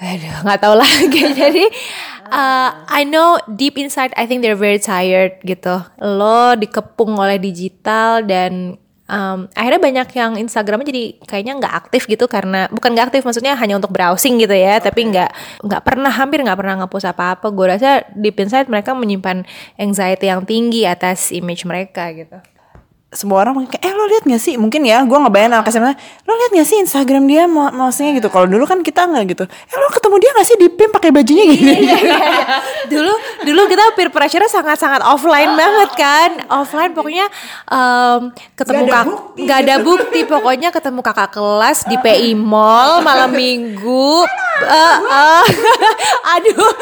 aduh 0.00 0.32
nggak 0.48 0.60
tahu 0.64 0.74
lagi 0.82 1.22
jadi 1.36 1.64
uh, 2.32 2.88
I 2.88 3.04
know 3.04 3.36
deep 3.52 3.76
inside 3.76 4.16
I 4.16 4.24
think 4.24 4.40
they're 4.40 4.56
very 4.56 4.80
tired 4.80 5.44
gitu 5.44 5.84
lo 6.00 6.56
dikepung 6.56 7.20
oleh 7.20 7.36
digital 7.36 8.24
dan 8.24 8.80
um, 9.10 9.50
akhirnya 9.58 9.80
banyak 9.82 10.08
yang 10.14 10.32
Instagramnya 10.38 10.86
jadi 10.86 11.04
kayaknya 11.26 11.52
nggak 11.58 11.74
aktif 11.86 12.06
gitu 12.06 12.30
karena 12.30 12.70
bukan 12.70 12.94
nggak 12.94 13.10
aktif 13.10 13.22
maksudnya 13.26 13.58
hanya 13.58 13.76
untuk 13.82 13.90
browsing 13.90 14.38
gitu 14.38 14.54
ya 14.54 14.78
tapi 14.78 15.10
nggak 15.10 15.30
nggak 15.66 15.82
pernah 15.82 16.12
hampir 16.14 16.40
nggak 16.46 16.58
pernah 16.58 16.74
ngepost 16.86 17.10
apa-apa. 17.10 17.50
Gue 17.50 17.66
rasa 17.66 18.06
deep 18.14 18.38
inside 18.38 18.70
mereka 18.70 18.94
menyimpan 18.94 19.42
anxiety 19.76 20.30
yang 20.30 20.46
tinggi 20.46 20.86
atas 20.86 21.34
image 21.34 21.66
mereka 21.66 22.08
gitu 22.14 22.38
semua 23.10 23.42
orang 23.42 23.58
mungkin 23.58 23.74
kayak, 23.74 23.82
eh 23.82 23.90
lo 23.90 24.06
liat 24.06 24.22
gak 24.22 24.38
sih? 24.38 24.54
Mungkin 24.54 24.86
ya 24.86 25.02
gue 25.02 25.18
ngebayang 25.18 25.50
anak 25.50 25.66
SMA 25.74 25.98
lo 25.98 26.30
liat 26.30 26.52
gak 26.54 26.68
sih 26.70 26.78
Instagram 26.78 27.26
dia 27.26 27.50
mau 27.50 27.66
maksudnya 27.74 28.14
gitu? 28.14 28.30
Kalau 28.30 28.46
dulu 28.46 28.62
kan 28.70 28.86
kita 28.86 29.02
nggak 29.10 29.24
gitu. 29.34 29.44
Eh 29.50 29.76
lo 29.82 29.90
ketemu 29.90 30.16
dia 30.22 30.30
gak 30.38 30.46
sih 30.46 30.56
di 30.62 30.66
pim 30.70 30.90
pakai 30.94 31.10
bajunya 31.10 31.44
gini 31.50 31.74
dulu 32.92 33.12
dulu 33.42 33.62
kita 33.66 33.98
peer 33.98 34.14
pressure 34.14 34.46
sangat 34.46 34.78
sangat 34.78 35.02
offline 35.02 35.58
banget 35.58 35.90
kan. 35.98 36.30
Offline 36.54 36.94
pokoknya 36.94 37.26
um, 37.66 38.30
ketemu 38.54 38.86
Nggak 38.86 38.86
ada 38.86 38.94
kak 38.94 39.06
bukti. 39.10 39.40
nggak 39.42 39.58
ada 39.58 39.76
bukti. 39.82 40.20
Pokoknya 40.30 40.68
ketemu 40.70 41.00
kakak 41.02 41.30
kelas 41.34 41.78
di 41.90 41.96
PI 41.98 42.38
Mall 42.38 43.02
malam 43.02 43.34
minggu. 43.34 44.22
Eh, 44.60 44.96
eh. 45.02 45.44
aduh 46.38 46.72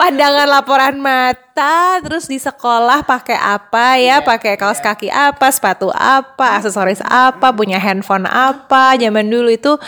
pandangan 0.00 0.48
laporan 0.48 0.96
mata 0.96 1.43
terus 1.54 2.26
di 2.26 2.36
sekolah 2.36 3.06
pakai 3.06 3.38
apa 3.38 3.94
ya? 3.96 4.20
Pakai 4.20 4.58
kaos 4.58 4.82
kaki 4.82 5.06
apa 5.06 5.46
sepatu 5.54 5.88
apa 5.94 6.58
aksesoris 6.58 6.98
apa 7.06 7.54
punya 7.54 7.78
handphone 7.78 8.26
apa. 8.26 8.98
Zaman 8.98 9.30
dulu 9.30 9.54
itu 9.54 9.78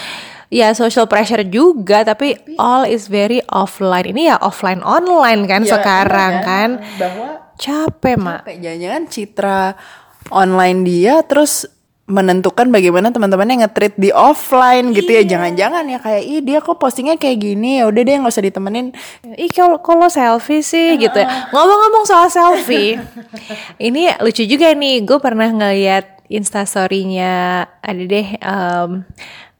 ya 0.47 0.71
social 0.79 1.11
pressure 1.11 1.43
juga 1.43 2.07
tapi 2.07 2.39
all 2.55 2.87
is 2.87 3.11
very 3.11 3.43
offline. 3.51 4.15
Ini 4.15 4.35
ya 4.35 4.37
offline 4.39 4.79
online 4.87 5.51
kan 5.51 5.67
Ya, 5.67 5.75
sekarang 5.75 6.33
iya 6.39 6.47
kan? 6.47 6.69
bahwa 7.03 7.29
capek 7.59 8.15
mak. 8.15 8.41
Kayak 8.47 8.59
jangan-jangan 8.63 9.03
citra 9.11 9.63
online 10.31 10.81
dia 10.87 11.15
terus 11.27 11.67
menentukan 12.07 12.71
bagaimana 12.71 13.11
teman-temannya 13.11 13.67
nge-treat 13.67 13.99
di 13.99 14.15
offline 14.15 14.95
gitu 14.95 15.11
ya. 15.11 15.27
Jangan-jangan 15.27 15.83
ya 15.91 15.99
kayak 15.99 16.23
ih 16.23 16.41
dia 16.43 16.59
kok 16.63 16.79
postingnya 16.79 17.19
kayak 17.19 17.39
gini. 17.43 17.83
Ya 17.83 17.91
udah 17.91 18.03
deh 18.07 18.15
nggak 18.15 18.31
usah 18.31 18.47
ditemenin. 18.47 18.95
Ih 19.35 19.51
kalau 19.51 19.83
kalau 19.83 20.07
selfie 20.07 20.63
sih? 20.63 20.95
Gitu 20.97 21.19
ya. 21.19 21.51
Ngomong-ngomong 21.51 22.05
soal 22.07 22.31
selfie, 22.31 23.03
ini 23.83 24.07
lucu 24.23 24.47
juga 24.47 24.71
nih. 24.71 25.03
Gue 25.03 25.19
pernah 25.19 25.51
ngeliat 25.51 26.17
instastorynya 26.31 27.67
ada 27.83 28.03
deh 28.03 28.29
em, 28.39 28.91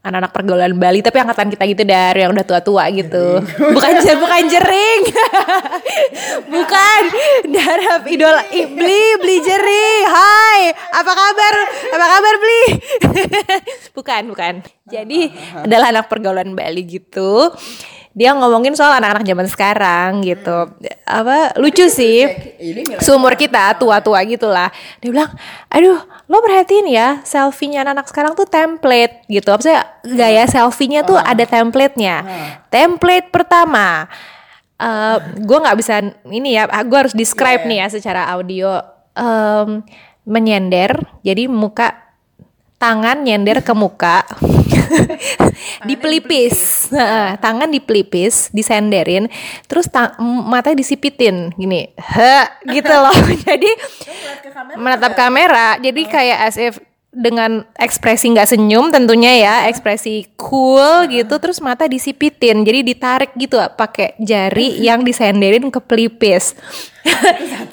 anak-anak 0.07 0.31
pergaulan 0.31 0.73
Bali 0.73 1.03
tapi 1.03 1.19
angkatan 1.19 1.51
kita 1.51 1.63
gitu 1.67 1.83
dari 1.83 2.23
yang 2.23 2.31
udah 2.31 2.47
tua-tua 2.47 2.87
gitu. 2.95 3.43
Bukan 3.43 3.91
je- 3.99 4.15
bukan 4.15 4.41
jering. 4.47 5.01
bukan 6.55 7.01
darah 7.51 7.99
idola 8.07 8.43
Ih, 8.49 8.65
beli 8.71 9.03
beli 9.19 9.37
jering. 9.43 10.03
Hai, 10.07 10.61
apa 10.71 11.11
kabar? 11.11 11.53
Apa 11.91 12.05
kabar 12.07 12.33
beli? 12.39 12.63
bukan, 13.97 14.21
bukan. 14.31 14.53
Jadi 14.87 15.27
adalah 15.53 15.91
anak 15.91 16.07
pergaulan 16.07 16.55
Bali 16.55 16.87
gitu 16.87 17.51
dia 18.17 18.33
ngomongin 18.33 18.73
soal 18.73 18.97
anak-anak 18.97 19.29
zaman 19.29 19.45
sekarang 19.45 20.25
gitu. 20.25 20.73
Apa 21.05 21.53
lucu 21.61 21.85
sih. 21.85 22.25
seumur 22.97 23.37
kita 23.37 23.77
tua-tua 23.77 24.25
gitulah. 24.25 24.73
Dia 24.97 25.13
bilang 25.13 25.29
aduh 25.69 26.01
lo 26.25 26.37
perhatiin 26.41 26.89
ya 26.89 27.21
selfie-nya 27.21 27.85
anak-anak 27.85 28.09
sekarang 28.09 28.33
tuh 28.33 28.49
template 28.49 29.21
gitu. 29.29 29.53
Apa 29.53 29.61
sih 29.61 29.77
gaya 30.17 30.49
selfie-nya 30.49 31.05
tuh 31.05 31.21
ada 31.21 31.45
template-nya. 31.45 32.25
Template 32.73 33.29
pertama. 33.29 34.09
Eh 34.81 35.17
gue 35.37 35.57
nggak 35.61 35.77
bisa 35.77 36.01
ini 36.33 36.57
ya 36.57 36.65
gue 36.65 36.97
harus 36.97 37.13
describe 37.13 37.69
nih 37.69 37.85
ya 37.85 37.87
secara 37.93 38.33
audio. 38.33 38.81
Em, 39.13 39.85
menyender 40.25 41.05
jadi 41.21 41.45
muka 41.45 42.06
tangan 42.77 43.25
nyender 43.25 43.61
ke 43.65 43.73
muka. 43.73 44.23
Di 45.87 45.97
pelipis. 45.99 46.89
tangan 47.43 47.67
di 47.67 47.83
pelipis 47.83 48.49
disenderin 48.55 49.27
terus 49.67 49.91
ta- 49.91 50.15
m- 50.17 50.47
matanya 50.47 50.79
disipitin. 50.79 51.51
Gini 51.53 51.91
he 51.91 52.35
gitu 52.71 52.93
loh. 52.93 53.13
Jadi 53.47 53.69
menatap 54.79 55.13
kamera. 55.17 55.75
Jadi 55.81 56.01
kayak 56.07 56.39
as 56.47 56.57
if 56.57 56.79
dengan 57.17 57.65
ekspresi 57.81 58.29
nggak 58.29 58.45
senyum 58.45 58.93
tentunya 58.93 59.41
ya 59.41 59.55
ekspresi 59.71 60.37
cool 60.37 61.09
gitu 61.09 61.35
terus 61.41 61.59
mata 61.59 61.89
disipitin. 61.89 62.61
Jadi 62.63 62.79
ditarik 62.85 63.31
gitu 63.35 63.57
pakai 63.75 64.15
jari 64.21 64.77
yang 64.87 65.03
disenderin 65.03 65.67
ke 65.73 65.81
pelipis. 65.83 66.53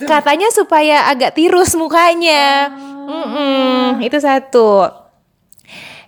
Katanya 0.03 0.49
supaya 0.55 1.11
agak 1.11 1.35
tirus 1.35 1.75
mukanya 1.75 2.71
Mm-mm, 3.05 4.01
itu 4.01 4.19
satu. 4.21 4.89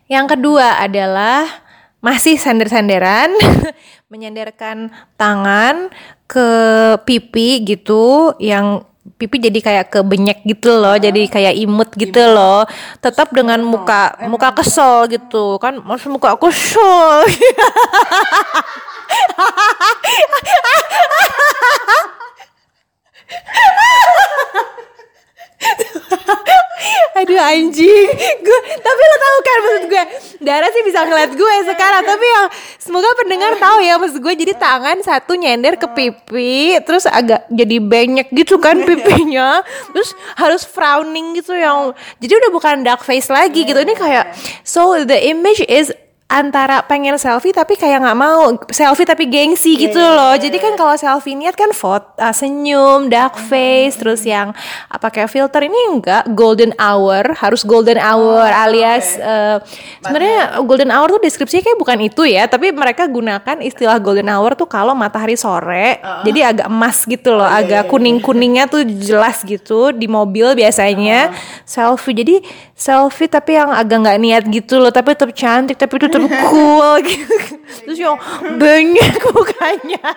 Yang 0.07 0.39
kedua 0.39 0.79
adalah 0.81 1.45
masih 1.99 2.39
sender-senderan, 2.39 3.35
menyenderkan 4.13 4.95
tangan 5.19 5.91
ke 6.31 6.49
pipi 7.03 7.67
gitu 7.67 8.35
yang 8.39 8.87
pipi 9.19 9.39
jadi 9.39 9.59
kayak 9.63 9.91
kebenyek 9.91 10.43
gitu 10.47 10.79
loh, 10.79 10.99
jadi 10.99 11.27
kayak 11.27 11.55
imut 11.59 11.91
gitu 11.99 12.23
loh. 12.23 12.67
Tetap 13.03 13.35
dengan 13.35 13.63
muka 13.63 14.15
muka 14.31 14.55
kesel 14.55 15.11
gitu. 15.11 15.59
Kan, 15.59 15.83
masih 15.83 16.11
muka 16.11 16.39
kesel. 16.39 17.27
Aduh 27.23 27.41
anjing. 27.41 28.09
Gue 28.45 28.59
Tapi 28.77 29.03
lo 29.03 29.17
tau 29.17 29.37
kan 29.41 29.59
maksud 29.65 29.85
gue 29.89 30.05
Dara 30.45 30.69
sih 30.71 30.83
bisa 30.85 31.05
ngeliat 31.09 31.33
gue 31.33 31.55
sekarang. 31.67 32.03
Tapi 32.05 32.27
yang 32.27 32.47
Semoga 32.79 33.09
pendengar 33.19 33.53
tahu 33.59 33.79
ya 33.83 33.95
Maksud 33.99 34.19
gue 34.21 34.35
jadi 34.47 34.55
tangan 34.55 35.01
satu 35.03 35.33
nyender 35.35 35.81
ke 35.81 35.89
pipi 35.91 36.79
Terus 36.85 37.09
agak 37.09 37.49
jadi 37.51 37.77
banyak 37.83 38.29
gitu 38.33 38.61
kan 38.61 38.81
pipinya. 38.85 39.65
Terus 39.93 40.13
harus 40.39 40.63
frowning 40.65 41.41
gitu 41.41 41.57
yang 41.57 41.97
Jadi 42.21 42.33
udah 42.33 42.51
bukan 42.53 42.85
dark 42.85 43.03
face 43.03 43.29
lagi 43.33 43.67
gitu. 43.67 43.79
Ini 43.81 43.95
kayak 43.97 44.33
So 44.63 45.03
the 45.05 45.19
image 45.29 45.65
is 45.67 45.91
antara 46.27 46.83
pengen 46.83 47.15
selfie 47.23 47.55
tapi 47.55 47.79
kayak 47.79 48.03
nggak 48.03 48.19
mau 48.19 48.51
selfie 48.67 49.07
tapi 49.07 49.31
gengsi 49.31 49.79
gitu 49.79 50.03
loh. 50.03 50.35
Jadi 50.35 50.59
kan 50.59 50.75
kalau 50.75 50.99
selfie 50.99 51.39
niat 51.39 51.55
kan 51.55 51.71
foto 51.71 52.19
uh, 52.19 52.35
senyum, 52.35 53.07
dark 53.07 53.39
face, 53.39 53.95
terus 53.95 54.27
yang 54.27 54.51
apa 54.91 55.07
kayak 55.15 55.31
filter 55.31 55.63
ini 55.71 55.79
enggak. 55.87 56.27
Golden 56.35 56.75
hour 56.83 57.31
harus 57.39 57.63
golden 57.63 58.03
hour 58.03 58.43
alias 58.43 59.15
uh, 59.23 59.63
sebenarnya 60.03 60.67
golden 60.67 60.91
hour 60.91 61.15
tuh 61.15 61.23
deskripsinya 61.23 61.63
kayak 61.63 61.79
bukan 61.79 61.99
itu 62.11 62.23
ya, 62.27 62.51
tapi 62.51 62.75
mereka 62.75 63.07
gunakan 63.07 63.63
istilah 63.63 64.03
golden 64.03 64.27
hour 64.27 64.59
tuh 64.59 64.67
kalau 64.67 64.99
matahari 64.99 65.39
sore, 65.39 66.03
jadi 66.27 66.51
agak 66.51 66.67
emas 66.67 67.07
gitu 67.07 67.39
loh, 67.39 67.47
agak 67.47 67.87
kuning 67.87 68.19
kuningnya 68.19 68.67
tuh 68.67 68.83
jelas 68.83 69.47
gitu 69.47 69.95
di 69.95 70.11
mobil 70.11 70.59
biasanya. 70.59 71.31
Selfie. 71.63 72.19
Jadi 72.19 72.37
selfie 72.77 73.25
tapi 73.27 73.57
yang 73.57 73.73
agak 73.73 74.05
nggak 74.05 74.19
niat 74.21 74.45
gitu 74.53 74.77
loh, 74.77 74.93
tapi 74.93 75.17
tetap 75.17 75.33
cantik, 75.33 75.81
tapi 75.81 75.97
tetap 75.97 76.21
cool 76.53 77.01
gitu. 77.01 77.57
Terus 77.89 77.99
yang 77.99 78.21
banyak 78.61 79.13
mukanya. 79.33 80.13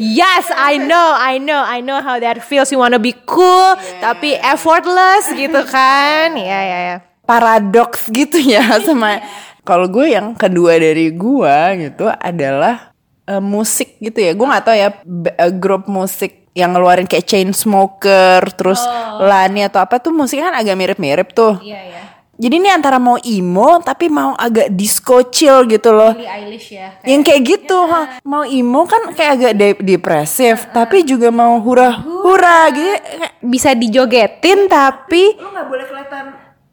yes, 0.00 0.48
I 0.50 0.80
know, 0.80 1.14
I 1.14 1.36
know, 1.36 1.60
I 1.60 1.84
know 1.84 2.00
how 2.00 2.16
that 2.16 2.40
feels. 2.42 2.72
You 2.72 2.80
wanna 2.80 2.98
be 2.98 3.12
cool, 3.28 3.76
tapi 4.00 4.40
effortless 4.40 5.30
gitu 5.30 5.60
kan? 5.68 6.32
Ya, 6.44 6.60
ya, 6.64 6.78
ya. 6.92 6.96
paradoks 7.24 8.12
gitu 8.12 8.36
ya 8.36 8.60
sama 8.84 9.24
kalau 9.64 9.88
gue 9.88 10.12
yang 10.12 10.36
kedua 10.36 10.76
dari 10.76 11.08
gue 11.08 11.56
gitu 11.88 12.04
adalah 12.20 12.92
eh, 13.24 13.40
musik 13.40 13.96
gitu 13.96 14.20
ya 14.20 14.36
gue 14.36 14.44
nggak 14.44 14.64
tahu 14.64 14.76
ya 14.76 14.88
eh, 15.32 15.52
grup 15.56 15.88
musik 15.88 16.43
yang 16.54 16.70
ngeluarin 16.70 17.04
kayak 17.04 17.22
chain 17.24 17.50
smoker 17.50 18.46
terus 18.50 18.78
Lani 19.16 19.62
atau 19.62 19.78
apa 19.78 19.98
tuh 19.98 20.10
musiknya 20.10 20.48
kan 20.48 20.56
agak 20.56 20.74
mirip-mirip 20.74 21.30
tuh 21.30 21.58
Iya, 21.58 21.80
ya. 21.84 22.02
jadi 22.36 22.54
ini 22.56 22.68
antara 22.68 22.96
mau 22.96 23.18
emo 23.18 23.78
tapi 23.80 24.06
mau 24.06 24.32
agak 24.32 24.70
disco 24.70 25.26
chill 25.26 25.66
gitu 25.66 25.90
loh 25.90 26.14
Eilish 26.14 26.70
ya. 26.72 26.94
yang 27.02 27.20
kayak 27.20 27.42
gitu 27.44 27.78
ha. 27.84 28.22
mau 28.22 28.42
emo 28.42 28.86
kan 28.86 29.10
kayak 29.10 29.32
agak 29.34 29.52
de- 29.52 29.82
depresif 29.84 30.70
tapi 30.70 31.02
juga 31.02 31.28
mau 31.28 31.58
hura 31.58 31.98
hura 32.00 32.70
gitu 32.70 32.94
kayak 32.94 33.34
Bisa 33.40 33.74
dijogetin 33.74 34.66
tapi 34.66 35.34
lu 35.34 35.50
nggak 35.50 35.66
boleh 35.66 35.84
kelihatan 35.84 36.24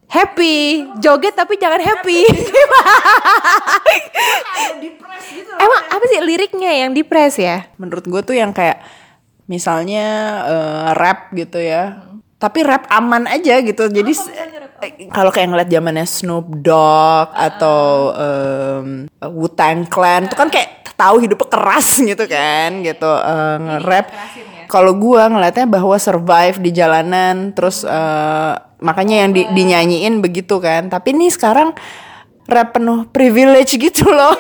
happy. 0.07 0.83
Joget 0.99 1.31
tapi 1.31 1.55
jangan 1.55 1.79
happy. 1.79 2.27
Emang 5.57 5.81
apa 5.87 6.03
sih 6.05 6.19
liriknya 6.19 6.71
yang 6.75 6.91
depres 6.91 7.37
ya? 7.37 7.63
menurut 7.75 8.03
gue 8.03 8.21
tuh 8.21 8.35
yang 8.35 8.51
kayak 8.51 8.83
misalnya 9.51 10.07
eh, 10.47 10.89
rap 10.95 11.35
gitu 11.35 11.59
ya. 11.59 12.07
Tapi 12.39 12.63
rap 12.63 12.87
aman 12.87 13.27
aja 13.27 13.59
gitu. 13.59 13.91
Jadi 13.91 14.15
eh, 14.15 15.11
kalau 15.11 15.29
kayak 15.29 15.51
ngeliat 15.51 15.69
zamannya 15.69 16.07
Snoop 16.07 16.47
Dogg 16.63 17.27
atau 17.35 17.79
um, 18.15 18.87
Wu 19.35 19.47
Tang 19.51 19.83
Clan 19.91 20.25
itu 20.25 20.33
kan 20.39 20.47
kayak 20.47 20.95
tahu 20.95 21.19
hidupnya 21.19 21.49
keras 21.51 21.99
gitu 21.99 22.25
kan 22.31 22.79
gitu. 22.79 23.11
Eh, 23.11 23.55
nge-rap. 23.59 24.07
kalau 24.71 24.95
gua 24.95 25.27
ngeliatnya 25.27 25.67
bahwa 25.67 25.99
survive 25.99 26.63
di 26.63 26.71
jalanan 26.71 27.51
terus 27.51 27.83
eh, 27.83 28.53
makanya 28.79 29.27
yang 29.27 29.31
di- 29.35 29.51
dinyanyiin 29.51 30.23
begitu 30.23 30.63
kan. 30.63 30.87
Tapi 30.87 31.11
nih 31.11 31.29
sekarang 31.29 31.75
rap 32.49 32.73
penuh 32.73 33.05
privilege 33.11 33.77
gitu 33.77 34.09
loh 34.09 34.33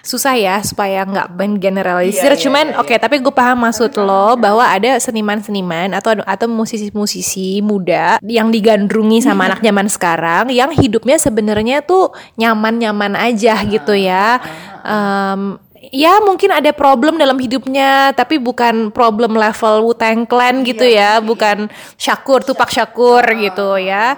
susah 0.00 0.34
ya 0.36 0.56
supaya 0.64 1.04
nggak 1.04 1.28
ben 1.36 1.60
generalisir. 1.60 2.32
Iya, 2.32 2.36
iya, 2.36 2.42
Cuman 2.42 2.66
iya, 2.72 2.80
oke, 2.80 2.94
tapi 2.96 3.20
gue 3.20 3.34
paham 3.34 3.64
maksud 3.68 3.92
lo 4.00 4.36
bahwa 4.40 4.64
ada 4.64 4.96
seniman-seniman 4.96 5.92
atau 5.92 6.16
atau 6.24 6.48
musisi-musisi 6.48 7.60
muda 7.60 8.16
yang 8.24 8.48
digandrungi 8.48 9.20
sama 9.20 9.52
anak 9.52 9.60
zaman 9.60 9.86
sekarang 9.92 10.44
yang 10.48 10.72
hidupnya 10.72 11.20
sebenarnya 11.20 11.84
tuh 11.84 12.12
nyaman-nyaman 12.40 13.16
aja 13.16 13.60
gitu 13.64 13.92
ya. 13.92 14.40
Em, 14.80 15.60
ya 15.92 16.20
mungkin 16.20 16.52
ada 16.52 16.70
problem 16.70 17.16
dalam 17.16 17.36
hidupnya 17.36 18.12
tapi 18.12 18.36
bukan 18.36 18.92
problem 18.92 19.36
level 19.36 19.90
Wu-Tang 19.90 20.24
Clan 20.24 20.62
gitu 20.64 20.84
ya, 20.84 21.18
bukan 21.20 21.68
Syakur, 21.96 22.40
Tupak 22.44 22.72
Syakur 22.72 23.24
gitu 23.36 23.76
ya. 23.76 24.16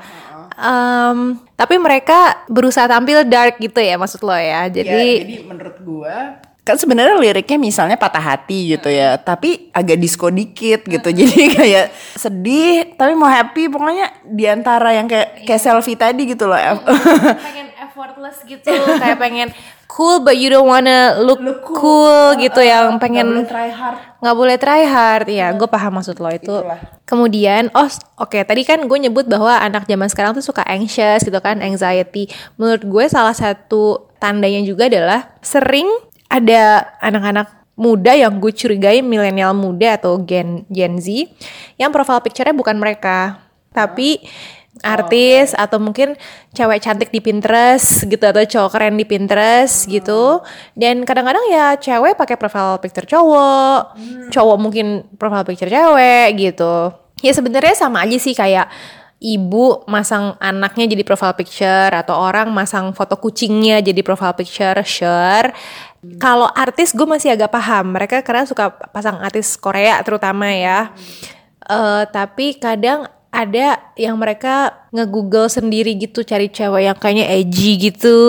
Em, 0.56 1.40
tapi 1.56 1.75
mereka 1.80 2.44
berusaha 2.49 2.85
tampil 2.85 3.25
dark 3.25 3.56
gitu 3.59 3.80
ya 3.80 3.97
maksud 3.97 4.21
lo 4.25 4.37
ya. 4.37 4.68
Jadi 4.68 4.88
Ya, 4.88 5.21
jadi 5.25 5.37
menurut 5.47 5.76
gua 5.80 6.42
kan 6.62 6.78
sebenarnya 6.78 7.19
liriknya 7.19 7.58
misalnya 7.58 7.99
patah 7.99 8.23
hati 8.23 8.78
gitu 8.78 8.86
ya, 8.86 9.19
tapi 9.19 9.75
agak 9.75 9.99
disco 9.99 10.30
dikit 10.30 10.86
gitu. 10.86 11.10
Jadi 11.19 11.50
kayak 11.50 11.91
sedih 12.15 12.95
tapi 12.95 13.19
mau 13.19 13.26
happy 13.26 13.67
pokoknya 13.67 14.23
di 14.23 14.47
antara 14.47 14.95
yang 14.95 15.10
kayak 15.10 15.43
kayak 15.43 15.58
selfie 15.58 15.99
tadi 15.99 16.23
gitu 16.23 16.47
loh. 16.47 16.54
pengen 17.43 17.67
effortless 17.82 18.47
gitu 18.47 18.71
kayak 18.71 19.19
pengen 19.26 19.50
cool 19.93 20.25
but 20.25 20.41
you 20.41 20.49
don't 20.49 20.65
wanna 20.65 21.21
look, 21.21 21.45
cool, 21.69 22.33
gitu 22.41 22.65
yang 22.65 22.97
pengen 22.97 23.45
try 23.45 23.69
hard. 23.69 24.00
nggak 24.25 24.37
boleh 24.41 24.57
try 24.57 24.89
hard. 24.89 25.28
Ya 25.28 25.52
gue 25.52 25.69
paham 25.69 26.00
maksud 26.00 26.17
lo 26.17 26.33
itu. 26.33 26.65
Kemudian 27.05 27.69
oh 27.76 27.85
oke 28.17 28.41
tadi 28.41 28.65
kan 28.65 28.81
gue 28.89 28.99
nyebut 28.99 29.28
bahwa 29.28 29.52
anak 29.61 29.85
zaman 29.85 30.09
sekarang 30.09 30.33
tuh 30.33 30.41
suka 30.41 30.65
anxious 30.65 31.28
gitu 31.28 31.37
kan 31.45 31.61
anxiety. 31.61 32.33
Menurut 32.57 32.89
gue 32.89 33.05
salah 33.13 33.37
satu 33.37 34.09
tandanya 34.17 34.65
juga 34.65 34.89
adalah 34.89 35.37
sering 35.45 35.93
ada 36.33 36.89
anak-anak 37.05 37.52
muda 37.76 38.17
yang 38.17 38.41
gue 38.41 38.52
curigai 38.57 39.05
milenial 39.05 39.52
muda 39.52 40.00
atau 40.00 40.17
gen 40.25 40.65
Gen 40.73 40.97
Z 40.97 41.28
yang 41.76 41.93
profile 41.93 42.25
picture-nya 42.25 42.57
bukan 42.57 42.81
mereka. 42.81 43.45
Tapi 43.73 44.25
artis 44.80 45.52
atau 45.52 45.76
mungkin 45.76 46.17
cewek 46.56 46.80
cantik 46.80 47.13
di 47.13 47.21
Pinterest 47.21 48.08
gitu 48.08 48.25
atau 48.25 48.41
cowok 48.41 48.71
keren 48.73 48.97
di 48.97 49.04
Pinterest 49.04 49.85
gitu. 49.85 50.41
Dan 50.73 51.04
kadang-kadang 51.04 51.45
ya 51.52 51.76
cewek 51.76 52.17
pakai 52.17 52.41
profile 52.41 52.80
picture 52.80 53.04
cowok 53.04 54.00
cowok 54.32 54.56
mungkin 54.56 55.04
profile 55.21 55.45
picture 55.45 55.69
cewek 55.69 56.41
gitu. 56.41 56.89
Ya 57.21 57.32
sebenarnya 57.37 57.76
sama 57.76 58.08
aja 58.08 58.17
sih 58.17 58.32
kayak 58.32 58.73
ibu 59.23 59.87
masang 59.87 60.35
anaknya 60.43 60.91
jadi 60.97 61.04
profile 61.06 61.37
picture 61.39 61.93
atau 61.95 62.19
orang 62.19 62.50
masang 62.50 62.91
foto 62.91 63.15
kucingnya 63.21 63.78
jadi 63.78 64.02
profile 64.02 64.35
picture 64.35 64.82
share 64.82 65.54
kalau 66.19 66.50
artis 66.50 66.91
gue 66.91 67.06
masih 67.06 67.30
agak 67.30 67.54
paham 67.54 67.95
mereka 67.95 68.26
karena 68.26 68.43
suka 68.43 68.75
pasang 68.91 69.23
artis 69.23 69.54
Korea 69.54 70.02
terutama 70.02 70.50
ya. 70.50 70.91
Eh, 71.63 72.02
tapi 72.11 72.58
kadang 72.58 73.06
ada 73.32 73.80
yang 73.97 74.21
mereka 74.21 74.84
nge-google 74.92 75.49
sendiri 75.49 75.97
gitu 75.97 76.21
cari 76.21 76.52
cewek 76.52 76.84
yang 76.84 76.97
kayaknya 77.00 77.32
edgy 77.32 77.80
gitu. 77.80 78.21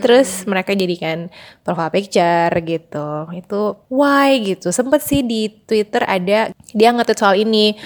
Terus 0.00 0.48
mereka 0.48 0.72
jadikan 0.72 1.28
profile 1.60 1.92
picture 1.92 2.48
gitu. 2.64 3.28
Itu 3.36 3.84
why 3.92 4.40
gitu. 4.40 4.72
Sempet 4.72 5.04
sih 5.04 5.20
di 5.20 5.52
Twitter 5.68 6.08
ada 6.08 6.56
dia 6.72 6.88
nge-tweet 6.88 7.20
soal 7.20 7.36
ini. 7.36 7.76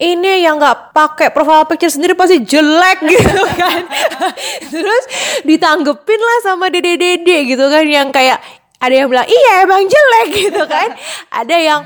Ini 0.00 0.46
yang 0.46 0.62
nggak 0.62 0.94
pakai 0.94 1.28
profile 1.34 1.66
picture 1.66 1.90
sendiri 1.90 2.14
pasti 2.14 2.38
jelek 2.38 3.04
gitu 3.12 3.42
kan. 3.58 3.82
Terus 4.70 5.04
ditanggepin 5.42 6.20
lah 6.22 6.38
sama 6.46 6.70
dede-dede 6.70 7.50
gitu 7.50 7.66
kan. 7.66 7.82
Yang 7.82 8.08
kayak 8.14 8.38
ada 8.78 8.94
yang 8.94 9.10
bilang 9.10 9.26
iya 9.26 9.66
emang 9.66 9.82
jelek 9.82 10.28
gitu 10.46 10.62
kan. 10.70 10.94
Ada 11.34 11.56
yang 11.58 11.80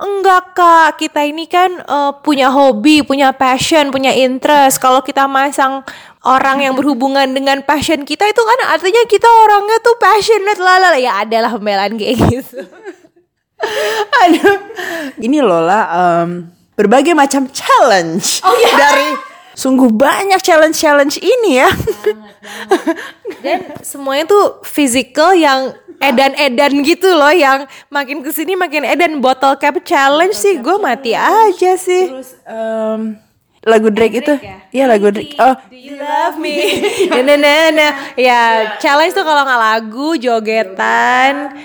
enggak 0.00 0.56
kak. 0.56 0.98
Kita 0.98 1.20
ini 1.22 1.44
kan 1.46 1.70
eh, 1.80 2.12
punya 2.24 2.48
hobi 2.48 3.04
punya 3.04 3.30
passion 3.36 3.92
punya 3.92 4.10
interest. 4.16 4.80
Kalau 4.80 5.04
kita 5.04 5.28
masang 5.28 5.84
orang 6.24 6.64
yang 6.64 6.74
berhubungan 6.76 7.28
dengan 7.30 7.64
passion 7.64 8.04
kita 8.04 8.28
itu 8.28 8.42
kan 8.42 8.58
artinya 8.72 9.04
kita 9.08 9.28
orangnya 9.28 9.78
tuh 9.80 9.96
passionate 9.96 10.60
lala 10.60 10.96
ya 10.96 11.24
adalah 11.24 11.52
pembelaan 11.52 11.96
kayak 12.00 12.16
gitu. 12.28 12.60
Aduh. 14.24 14.56
Ini 15.20 15.44
Lola 15.44 15.80
em, 15.92 16.48
berbagai 16.76 17.12
macam 17.12 17.44
challenge. 17.52 18.40
Dari 18.72 19.08
sungguh 19.52 19.92
banyak 19.92 20.40
challenge-challenge 20.40 21.20
ini 21.20 21.60
ya. 21.60 21.68
dan 23.44 23.76
semuanya 23.84 24.24
tuh 24.24 24.64
physical 24.64 25.36
yang 25.36 25.76
edan-edan 26.00 26.80
gitu 26.80 27.12
loh 27.12 27.30
yang 27.30 27.68
makin 27.92 28.24
ke 28.24 28.32
sini 28.32 28.56
makin 28.56 28.88
edan 28.88 29.20
bottle 29.20 29.54
cap 29.60 29.76
challenge 29.84 30.32
sih 30.32 30.56
gue 30.58 30.76
mati 30.80 31.12
aja 31.12 31.76
sih 31.76 32.08
Terus 32.08 32.30
em, 32.48 33.20
lagu 33.60 33.92
Drake 33.92 34.24
itu, 34.24 34.34
iya 34.72 34.88
lagu 34.88 35.12
Drake. 35.12 35.36
Oh, 35.36 35.52
You 35.68 36.00
love 36.00 36.40
me. 36.40 36.80
nah, 37.12 37.20
nah, 37.20 37.36
nah, 37.36 37.68
nah. 37.68 37.92
Ya, 38.16 38.40
challenge 38.80 39.12
tuh 39.12 39.20
kalau 39.20 39.44
nggak 39.44 39.60
lagu, 39.60 40.16
jogetan. 40.16 41.60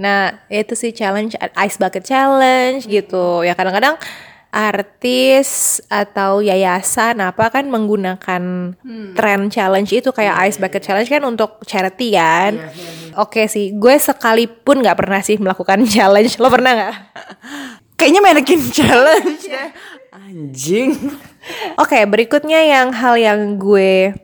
Nah, 0.00 0.40
itu 0.48 0.72
sih 0.72 0.90
challenge 0.96 1.36
ice 1.36 1.76
bucket 1.76 2.08
challenge 2.08 2.88
gitu. 2.88 3.44
Ya 3.44 3.52
kadang-kadang 3.52 4.00
artis 4.54 5.82
atau 5.90 6.38
yayasan 6.38 7.18
apa 7.18 7.50
kan 7.50 7.66
menggunakan 7.66 8.42
tren 9.18 9.40
challenge 9.50 9.90
itu 9.90 10.14
kayak 10.14 10.46
ice 10.46 10.62
bucket 10.62 10.86
challenge 10.86 11.10
kan 11.10 11.26
untuk 11.26 11.58
charity 11.66 12.14
kan. 12.14 12.70
Oke 13.18 13.50
sih, 13.50 13.74
gue 13.74 13.94
sekalipun 13.98 14.86
nggak 14.86 14.98
pernah 14.98 15.18
sih 15.18 15.34
melakukan 15.42 15.82
challenge. 15.94 16.38
Lo 16.38 16.46
pernah 16.54 16.72
nggak? 16.72 16.94
kayaknya 17.98 18.20
manekin 18.20 18.60
challenge 18.76 19.48
ya. 19.48 19.72
Anjing. 20.14 20.94
Oke, 21.80 21.98
berikutnya 22.06 22.62
yang 22.62 22.94
hal 22.94 23.18
yang 23.18 23.58
gue 23.58 24.14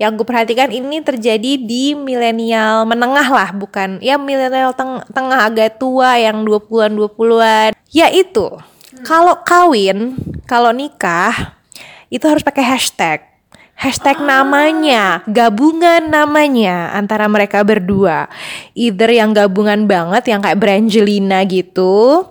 yang 0.00 0.16
gue 0.16 0.24
perhatikan 0.24 0.72
ini 0.72 1.04
terjadi 1.04 1.60
di 1.60 1.92
milenial 1.92 2.88
menengah 2.88 3.28
lah, 3.28 3.50
bukan 3.52 4.00
ya 4.00 4.16
milenial 4.16 4.72
teng 4.72 5.04
tengah 5.12 5.44
agak 5.44 5.76
tua 5.76 6.16
yang 6.16 6.44
20-an 6.44 6.96
20-an. 6.96 7.70
Yaitu 7.92 8.48
kalau 9.06 9.40
kawin, 9.42 10.16
kalau 10.44 10.70
nikah 10.70 11.56
itu 12.10 12.26
harus 12.26 12.42
pakai 12.42 12.64
hashtag. 12.66 13.18
Hashtag 13.80 14.20
namanya, 14.20 15.24
gabungan 15.24 16.04
namanya 16.12 16.92
antara 16.92 17.24
mereka 17.32 17.64
berdua. 17.64 18.28
Either 18.76 19.08
yang 19.08 19.32
gabungan 19.32 19.88
banget, 19.88 20.28
yang 20.28 20.44
kayak 20.44 20.60
Brangelina 20.60 21.40
gitu. 21.48 22.28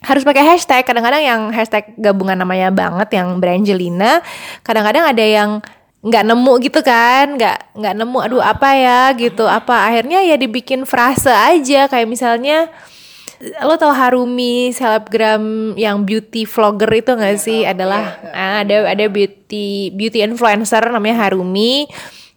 Harus 0.00 0.24
pakai 0.24 0.40
hashtag. 0.40 0.88
Kadang-kadang 0.88 1.20
yang 1.20 1.40
hashtag 1.52 1.92
gabungan 2.00 2.40
namanya 2.40 2.72
banget, 2.72 3.12
yang 3.12 3.44
Brangelina. 3.44 4.24
Kadang-kadang 4.64 5.04
ada 5.04 5.20
yang 5.20 5.60
nggak 6.00 6.24
nemu 6.32 6.52
gitu 6.64 6.80
kan, 6.80 7.36
nggak 7.36 7.76
nggak 7.76 7.94
nemu. 8.00 8.18
Aduh 8.24 8.40
apa 8.40 8.72
ya 8.72 9.12
gitu. 9.20 9.44
Apa 9.44 9.84
akhirnya 9.84 10.24
ya 10.24 10.40
dibikin 10.40 10.88
frase 10.88 11.28
aja 11.28 11.92
kayak 11.92 12.08
misalnya 12.08 12.72
lo 13.40 13.74
tau 13.76 13.90
Harumi 13.90 14.70
selebgram 14.70 15.74
yang 15.74 16.06
beauty 16.06 16.46
vlogger 16.46 16.90
itu 16.94 17.12
gak 17.14 17.38
sih? 17.40 17.66
adalah 17.66 18.20
ah, 18.30 18.62
ada 18.62 18.90
ada 18.90 19.04
beauty 19.10 19.90
beauty 19.94 20.22
influencer 20.22 20.80
namanya 20.86 21.26
Harumi. 21.28 21.88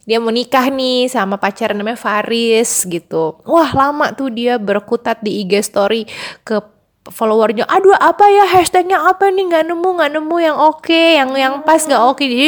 Dia 0.07 0.23
mau 0.23 0.31
nikah 0.31 0.71
nih 0.71 1.11
sama 1.11 1.35
pacar 1.35 1.75
namanya 1.75 1.99
Faris 1.99 2.87
gitu. 2.87 3.43
Wah 3.43 3.67
lama 3.75 4.15
tuh 4.15 4.31
dia 4.31 4.55
berkutat 4.55 5.19
di 5.19 5.43
IG 5.43 5.67
story 5.67 6.07
ke 6.47 6.63
followernya. 7.11 7.67
Aduh 7.67 7.91
apa 7.91 8.23
ya? 8.31 8.47
Hashtagnya 8.47 9.03
apa 9.03 9.27
nih? 9.27 9.51
Nggak 9.51 9.65
nemu 9.67 9.89
nggak 9.99 10.11
nemu. 10.15 10.35
Yang 10.39 10.57
oke 10.63 10.79
okay, 10.79 11.07
yang 11.19 11.29
yang 11.35 11.53
pas 11.67 11.83
nggak 11.83 11.99
oke. 11.99 12.23
Okay. 12.23 12.27
jadi 12.31 12.47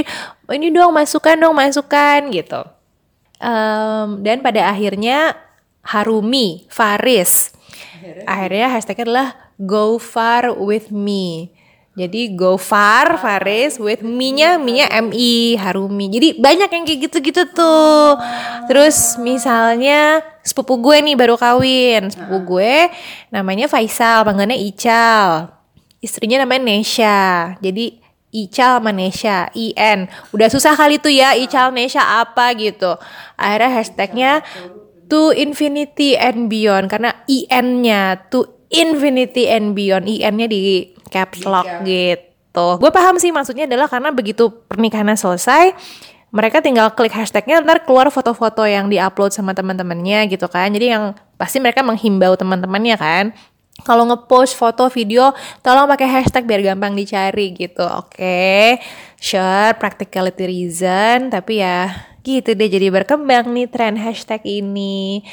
ini 0.56 0.68
dong 0.72 0.96
masukan 0.96 1.36
dong 1.36 1.56
masukan 1.56 2.32
gitu. 2.32 2.62
Um, 3.44 4.24
dan 4.24 4.40
pada 4.40 4.72
akhirnya 4.72 5.36
Harumi 5.84 6.64
Faris 6.72 7.59
akhirnya 8.28 8.68
hashtagnya 8.72 9.06
adalah 9.08 9.30
go 9.60 10.00
far 10.00 10.52
with 10.56 10.92
me 10.94 11.54
jadi 12.00 12.32
go 12.32 12.56
far 12.56 13.20
Faris 13.20 13.76
with 13.76 14.00
me-nya 14.00 14.56
me-nya 14.56 14.88
MI 15.04 15.60
Harumi. 15.60 16.08
Jadi 16.08 16.40
banyak 16.40 16.72
yang 16.72 16.84
kayak 16.88 17.00
gitu-gitu 17.12 17.44
tuh. 17.52 18.16
Terus 18.72 19.20
misalnya 19.20 20.24
sepupu 20.40 20.80
gue 20.80 20.96
nih 21.04 21.20
baru 21.20 21.36
kawin. 21.36 22.08
Sepupu 22.08 22.56
gue 22.56 22.88
namanya 23.28 23.68
Faisal, 23.68 24.24
panggilannya 24.24 24.56
Ical. 24.72 25.52
Istrinya 26.00 26.48
namanya 26.48 26.72
Nesha. 26.72 27.60
Jadi 27.60 28.00
Ical 28.32 28.80
sama 28.80 28.96
Nesha, 28.96 29.52
IN. 29.52 30.08
Udah 30.32 30.48
susah 30.48 30.80
kali 30.80 31.04
tuh 31.04 31.12
ya 31.12 31.36
Ical 31.36 31.76
Nesha 31.76 32.24
apa 32.24 32.56
gitu. 32.56 32.96
Akhirnya 33.36 33.76
hashtagnya 33.76 34.32
to 35.10 35.34
infinity 35.36 36.16
and 36.16 36.48
beyond. 36.48 36.88
Karena 36.88 37.12
IN-nya 37.28 38.30
to 38.30 38.46
infinity 38.70 39.50
and 39.50 39.76
beyond. 39.76 40.06
IN-nya 40.06 40.48
di 40.48 40.94
caps 41.10 41.44
lock 41.44 41.68
gitu. 41.84 42.68
Gue 42.78 42.92
paham 42.94 43.18
sih 43.18 43.34
maksudnya 43.34 43.66
adalah 43.66 43.90
karena 43.90 44.14
begitu 44.14 44.54
pernikahannya 44.70 45.18
selesai 45.18 45.76
mereka 46.30 46.62
tinggal 46.62 46.94
klik 46.94 47.14
hashtagnya 47.14 47.62
ntar 47.66 47.82
keluar 47.86 48.14
foto-foto 48.14 48.62
yang 48.62 48.86
diupload 48.86 49.34
sama 49.34 49.58
teman-temannya 49.58 50.30
gitu 50.30 50.46
kan. 50.46 50.70
Jadi 50.70 50.94
yang 50.94 51.18
pasti 51.42 51.58
mereka 51.58 51.82
menghimbau 51.82 52.38
teman-temannya 52.38 52.96
kan. 52.98 53.26
Kalau 53.80 54.04
ngepost 54.12 54.60
foto 54.60 54.92
video 54.92 55.32
tolong 55.64 55.88
pakai 55.88 56.20
hashtag 56.20 56.44
biar 56.46 56.62
gampang 56.62 56.94
dicari 56.94 57.56
gitu 57.56 57.82
oke. 57.82 58.14
Okay. 58.14 58.78
sure 59.20 59.76
practicality 59.80 60.48
reason 60.48 61.32
tapi 61.32 61.64
ya 61.64 61.92
gitu 62.38 62.54
deh 62.54 62.70
jadi 62.70 62.94
berkembang 62.94 63.50
nih 63.50 63.66
tren 63.66 63.98
hashtag 63.98 64.46
ini 64.46 65.26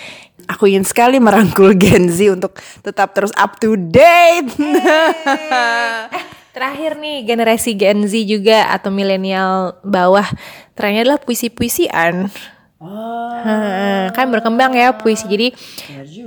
Aku 0.47 0.71
ingin 0.71 0.87
sekali 0.87 1.19
merangkul 1.19 1.75
Gen 1.75 2.07
Z 2.07 2.31
untuk 2.31 2.55
tetap 2.87 3.19
terus 3.19 3.35
up 3.35 3.59
to 3.59 3.75
date. 3.75 4.47
eh, 6.15 6.25
terakhir 6.55 6.95
nih 7.03 7.27
generasi 7.27 7.75
Gen 7.75 8.07
Z 8.07 8.15
juga 8.23 8.71
atau 8.71 8.95
milenial 8.95 9.75
bawah 9.83 10.25
trennya 10.79 11.03
adalah 11.03 11.19
puisi-puisian. 11.19 12.31
Oh. 12.77 13.33
Hmm, 13.41 14.13
kan 14.13 14.29
berkembang 14.29 14.77
ya 14.77 14.93
puisi. 14.93 15.25
Jadi 15.25 15.49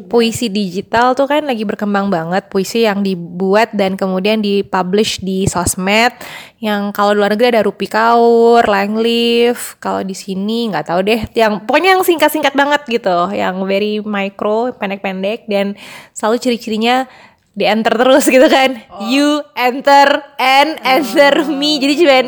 puisi 0.10 0.50
digital 0.50 1.14
tuh 1.14 1.30
kan 1.30 1.46
lagi 1.46 1.62
berkembang 1.62 2.10
banget. 2.10 2.50
Puisi 2.50 2.90
yang 2.90 3.06
dibuat 3.06 3.70
dan 3.78 3.94
kemudian 3.94 4.42
dipublish 4.42 5.22
di 5.22 5.46
sosmed. 5.46 6.10
Yang 6.58 6.98
kalau 6.98 7.14
luar 7.14 7.38
negeri 7.38 7.54
ada 7.54 7.62
Rupi 7.62 7.86
Kaur, 7.86 8.66
Langleaf. 8.66 9.78
Kalau 9.78 10.02
di 10.02 10.18
sini 10.18 10.74
nggak 10.74 10.90
tahu 10.90 11.00
deh. 11.06 11.22
Yang 11.38 11.70
pokoknya 11.70 11.94
yang 11.94 12.02
singkat-singkat 12.02 12.58
banget 12.58 12.82
gitu. 12.90 13.30
Yang 13.30 13.56
very 13.70 13.94
micro, 14.02 14.74
pendek-pendek 14.74 15.46
dan 15.46 15.78
selalu 16.18 16.42
ciri-cirinya 16.42 17.06
di 17.54 17.70
enter 17.70 17.94
terus 17.94 18.26
gitu 18.26 18.50
kan. 18.50 18.82
Oh. 18.90 19.06
You 19.06 19.46
enter 19.54 20.26
and 20.42 20.82
enter 20.82 21.46
oh. 21.46 21.54
me. 21.54 21.78
Jadi 21.78 21.94
cuman 22.02 22.26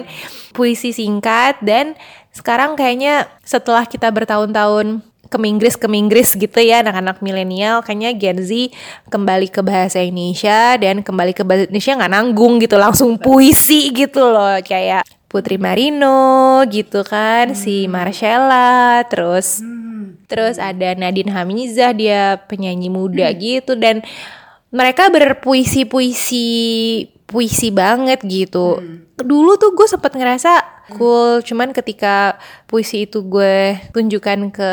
puisi 0.54 0.92
singkat 0.94 1.64
dan 1.64 1.96
sekarang 2.32 2.80
kayaknya 2.80 3.28
setelah 3.44 3.84
kita 3.84 4.08
bertahun-tahun 4.08 5.04
ke 5.32 5.38
Inggris 5.48 5.80
ke 5.80 5.88
Inggris 5.88 6.36
gitu 6.36 6.60
ya 6.60 6.84
anak-anak 6.84 7.24
milenial 7.24 7.80
kayaknya 7.80 8.12
Gen 8.20 8.44
Z 8.44 8.52
kembali 9.08 9.48
ke 9.48 9.64
bahasa 9.64 10.04
Indonesia 10.04 10.76
dan 10.76 11.00
kembali 11.00 11.32
ke 11.32 11.48
bahasa 11.48 11.72
Indonesia 11.72 11.96
nggak 11.96 12.12
nanggung 12.12 12.60
gitu 12.60 12.76
langsung 12.76 13.16
puisi 13.16 13.96
gitu 13.96 14.28
loh 14.28 14.60
kayak 14.60 15.08
Putri 15.32 15.56
Marino 15.56 16.60
gitu 16.68 17.08
kan 17.08 17.56
hmm. 17.56 17.58
si 17.58 17.88
Marcella 17.88 19.00
terus 19.08 19.64
hmm. 19.64 20.28
terus 20.28 20.60
ada 20.60 20.92
Nadine 21.00 21.32
Hamizah 21.32 21.96
dia 21.96 22.36
penyanyi 22.52 22.92
muda 22.92 23.32
hmm. 23.32 23.40
gitu 23.40 23.80
dan 23.80 24.04
mereka 24.72 25.12
berpuisi-puisi 25.12 26.48
puisi 27.32 27.72
banget 27.72 28.20
gitu. 28.28 28.80
Hmm. 28.80 29.08
Dulu 29.24 29.58
tuh 29.58 29.72
gue 29.74 29.88
sempet 29.88 30.14
ngerasa 30.14 30.82
cool, 30.92 31.40
cuman 31.40 31.72
ketika 31.72 32.36
puisi 32.68 33.08
itu 33.08 33.24
gue 33.24 33.80
tunjukkan 33.96 34.52
ke 34.52 34.72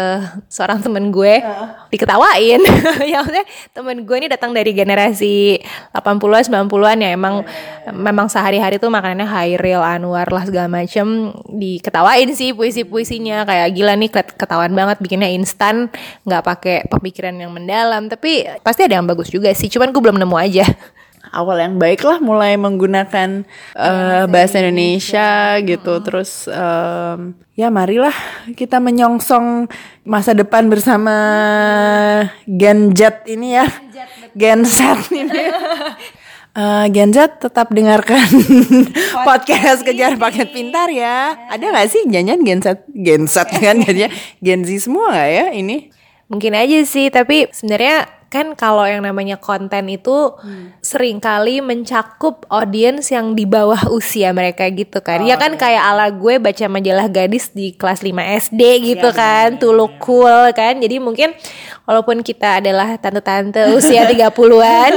seorang 0.51 0.83
temen 0.83 1.15
gue, 1.15 1.39
uh. 1.43 1.87
diketawain. 1.95 2.59
ya 3.11 3.23
maksudnya 3.23 3.45
temen 3.71 4.03
gue 4.03 4.17
ini 4.19 4.27
datang 4.27 4.51
dari 4.51 4.75
generasi 4.75 5.63
80-an, 5.95 6.67
90-an 6.67 6.99
ya 6.99 7.11
emang 7.15 7.47
yeah. 7.47 7.95
memang 7.95 8.27
sehari-hari 8.27 8.83
tuh 8.83 8.91
makanannya 8.91 9.27
Hairil, 9.27 9.83
Anwar 9.83 10.27
lah 10.31 10.45
segala 10.47 10.67
macem. 10.67 11.31
Diketawain 11.47 12.31
sih 12.35 12.51
puisi-puisinya. 12.55 13.47
Kayak 13.47 13.69
gila 13.79 13.95
nih 13.95 14.11
ketahuan 14.11 14.75
banget. 14.75 14.99
Bikinnya 14.99 15.31
instan, 15.31 15.87
nggak 16.27 16.43
pakai 16.43 16.77
pemikiran 16.91 17.35
yang 17.39 17.55
mendalam, 17.55 18.11
tapi 18.11 18.47
pasti 18.67 18.87
ada 18.87 18.99
yang 18.99 19.07
bagus 19.07 19.31
juga 19.31 19.55
sih, 19.55 19.71
cuman 19.71 19.95
gue 19.95 20.03
belum 20.03 20.19
nemu 20.19 20.37
aja 20.39 20.67
awal 21.33 21.57
yang 21.61 21.77
baik 21.77 22.05
lah 22.05 22.19
mulai 22.19 22.55
menggunakan 22.59 23.45
uh, 23.77 24.25
bahasa 24.29 24.61
Indonesia. 24.61 25.59
Gitu. 25.63 25.93
Terus 26.05 26.47
um, 26.49 27.37
ya 27.55 27.69
marilah 27.69 28.15
kita 28.53 28.79
menyongsong 28.79 29.69
masa 30.07 30.33
depan 30.33 30.71
bersama 30.71 31.15
Gen 32.47 32.93
Z 32.95 33.25
ini 33.29 33.59
ya. 33.59 33.67
Gen 34.37 34.63
Z 34.65 35.09
ini. 35.13 35.51
Uh, 36.57 36.87
Gen 36.95 37.11
Z 37.15 37.41
tetap 37.41 37.71
dengarkan 37.71 38.25
podcast 39.29 39.87
kejar 39.87 40.19
paket 40.19 40.53
pintar 40.53 40.91
ya. 40.91 41.35
Ada 41.49 41.73
nggak 41.73 41.89
sih 41.89 42.03
janjian 42.07 42.45
Gen 42.45 42.61
Z? 42.61 42.89
Gen 42.93 43.25
Z 43.31 43.49
kan 43.49 43.81
jadinya 43.81 44.11
Gen 44.39 44.63
Z 44.67 44.89
semua 44.89 45.15
nggak 45.15 45.31
ya 45.31 45.47
ini? 45.55 45.95
Mungkin 46.29 46.53
aja 46.53 46.85
sih, 46.85 47.09
tapi 47.09 47.49
sebenarnya 47.49 48.18
kan 48.29 48.53
kalau 48.53 48.85
yang 48.85 49.01
namanya 49.01 49.41
konten 49.41 49.89
itu 49.89 50.37
hmm. 50.37 50.77
sering 50.85 51.17
kali 51.17 51.65
mencakup 51.65 52.45
audiens 52.53 53.09
yang 53.09 53.33
di 53.33 53.49
bawah 53.49 53.89
usia 53.89 54.37
mereka 54.37 54.69
gitu 54.69 55.01
kan. 55.01 55.25
Ya 55.25 55.25
oh, 55.25 55.29
ya 55.33 55.37
kan 55.41 55.53
iya. 55.57 55.61
kayak 55.61 55.83
ala 55.89 56.07
gue 56.13 56.35
baca 56.37 56.65
majalah 56.69 57.09
gadis 57.09 57.49
di 57.57 57.73
kelas 57.73 58.05
5 58.05 58.13
SD 58.53 58.63
gitu 58.95 59.09
iya, 59.09 59.17
kan, 59.17 59.49
iya, 59.57 59.65
iya, 59.65 59.89
cool 60.05 60.37
kan. 60.53 60.75
Jadi 60.77 60.97
mungkin 61.01 61.33
walaupun 61.89 62.21
kita 62.21 62.61
adalah 62.61 63.01
tante-tante 63.01 63.73
usia 63.73 64.05
30-an 64.13 64.93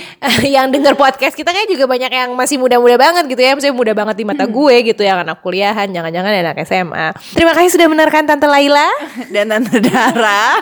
yang 0.54 0.68
denger 0.68 0.92
podcast 1.00 1.32
kita 1.32 1.56
kan 1.56 1.64
juga 1.64 1.88
banyak 1.88 2.12
yang 2.12 2.36
masih 2.36 2.60
muda-muda 2.60 3.00
banget 3.00 3.32
gitu 3.32 3.40
ya. 3.40 3.56
Maksudnya 3.56 3.72
muda 3.72 3.92
banget 3.96 4.20
di 4.20 4.24
mata 4.28 4.44
hmm. 4.44 4.52
gue 4.52 4.76
gitu 4.92 5.00
yang 5.00 5.24
anak 5.24 5.40
kuliahan, 5.40 5.88
jangan-jangan 5.88 6.32
anak 6.36 6.60
SMA. 6.68 7.16
Terima 7.32 7.56
kasih 7.56 7.80
sudah 7.80 7.88
mendengarkan 7.88 8.28
Tante 8.28 8.44
Laila 8.44 8.92
dan 9.32 9.48
Tante 9.48 9.80
Dara. 9.80 10.60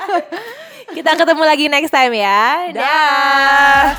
Kita 0.93 1.17
ketemu 1.17 1.43
lagi 1.49 1.67
next 1.73 1.93
time 1.93 2.13
ya. 2.21 2.69
Dah. 2.77 3.97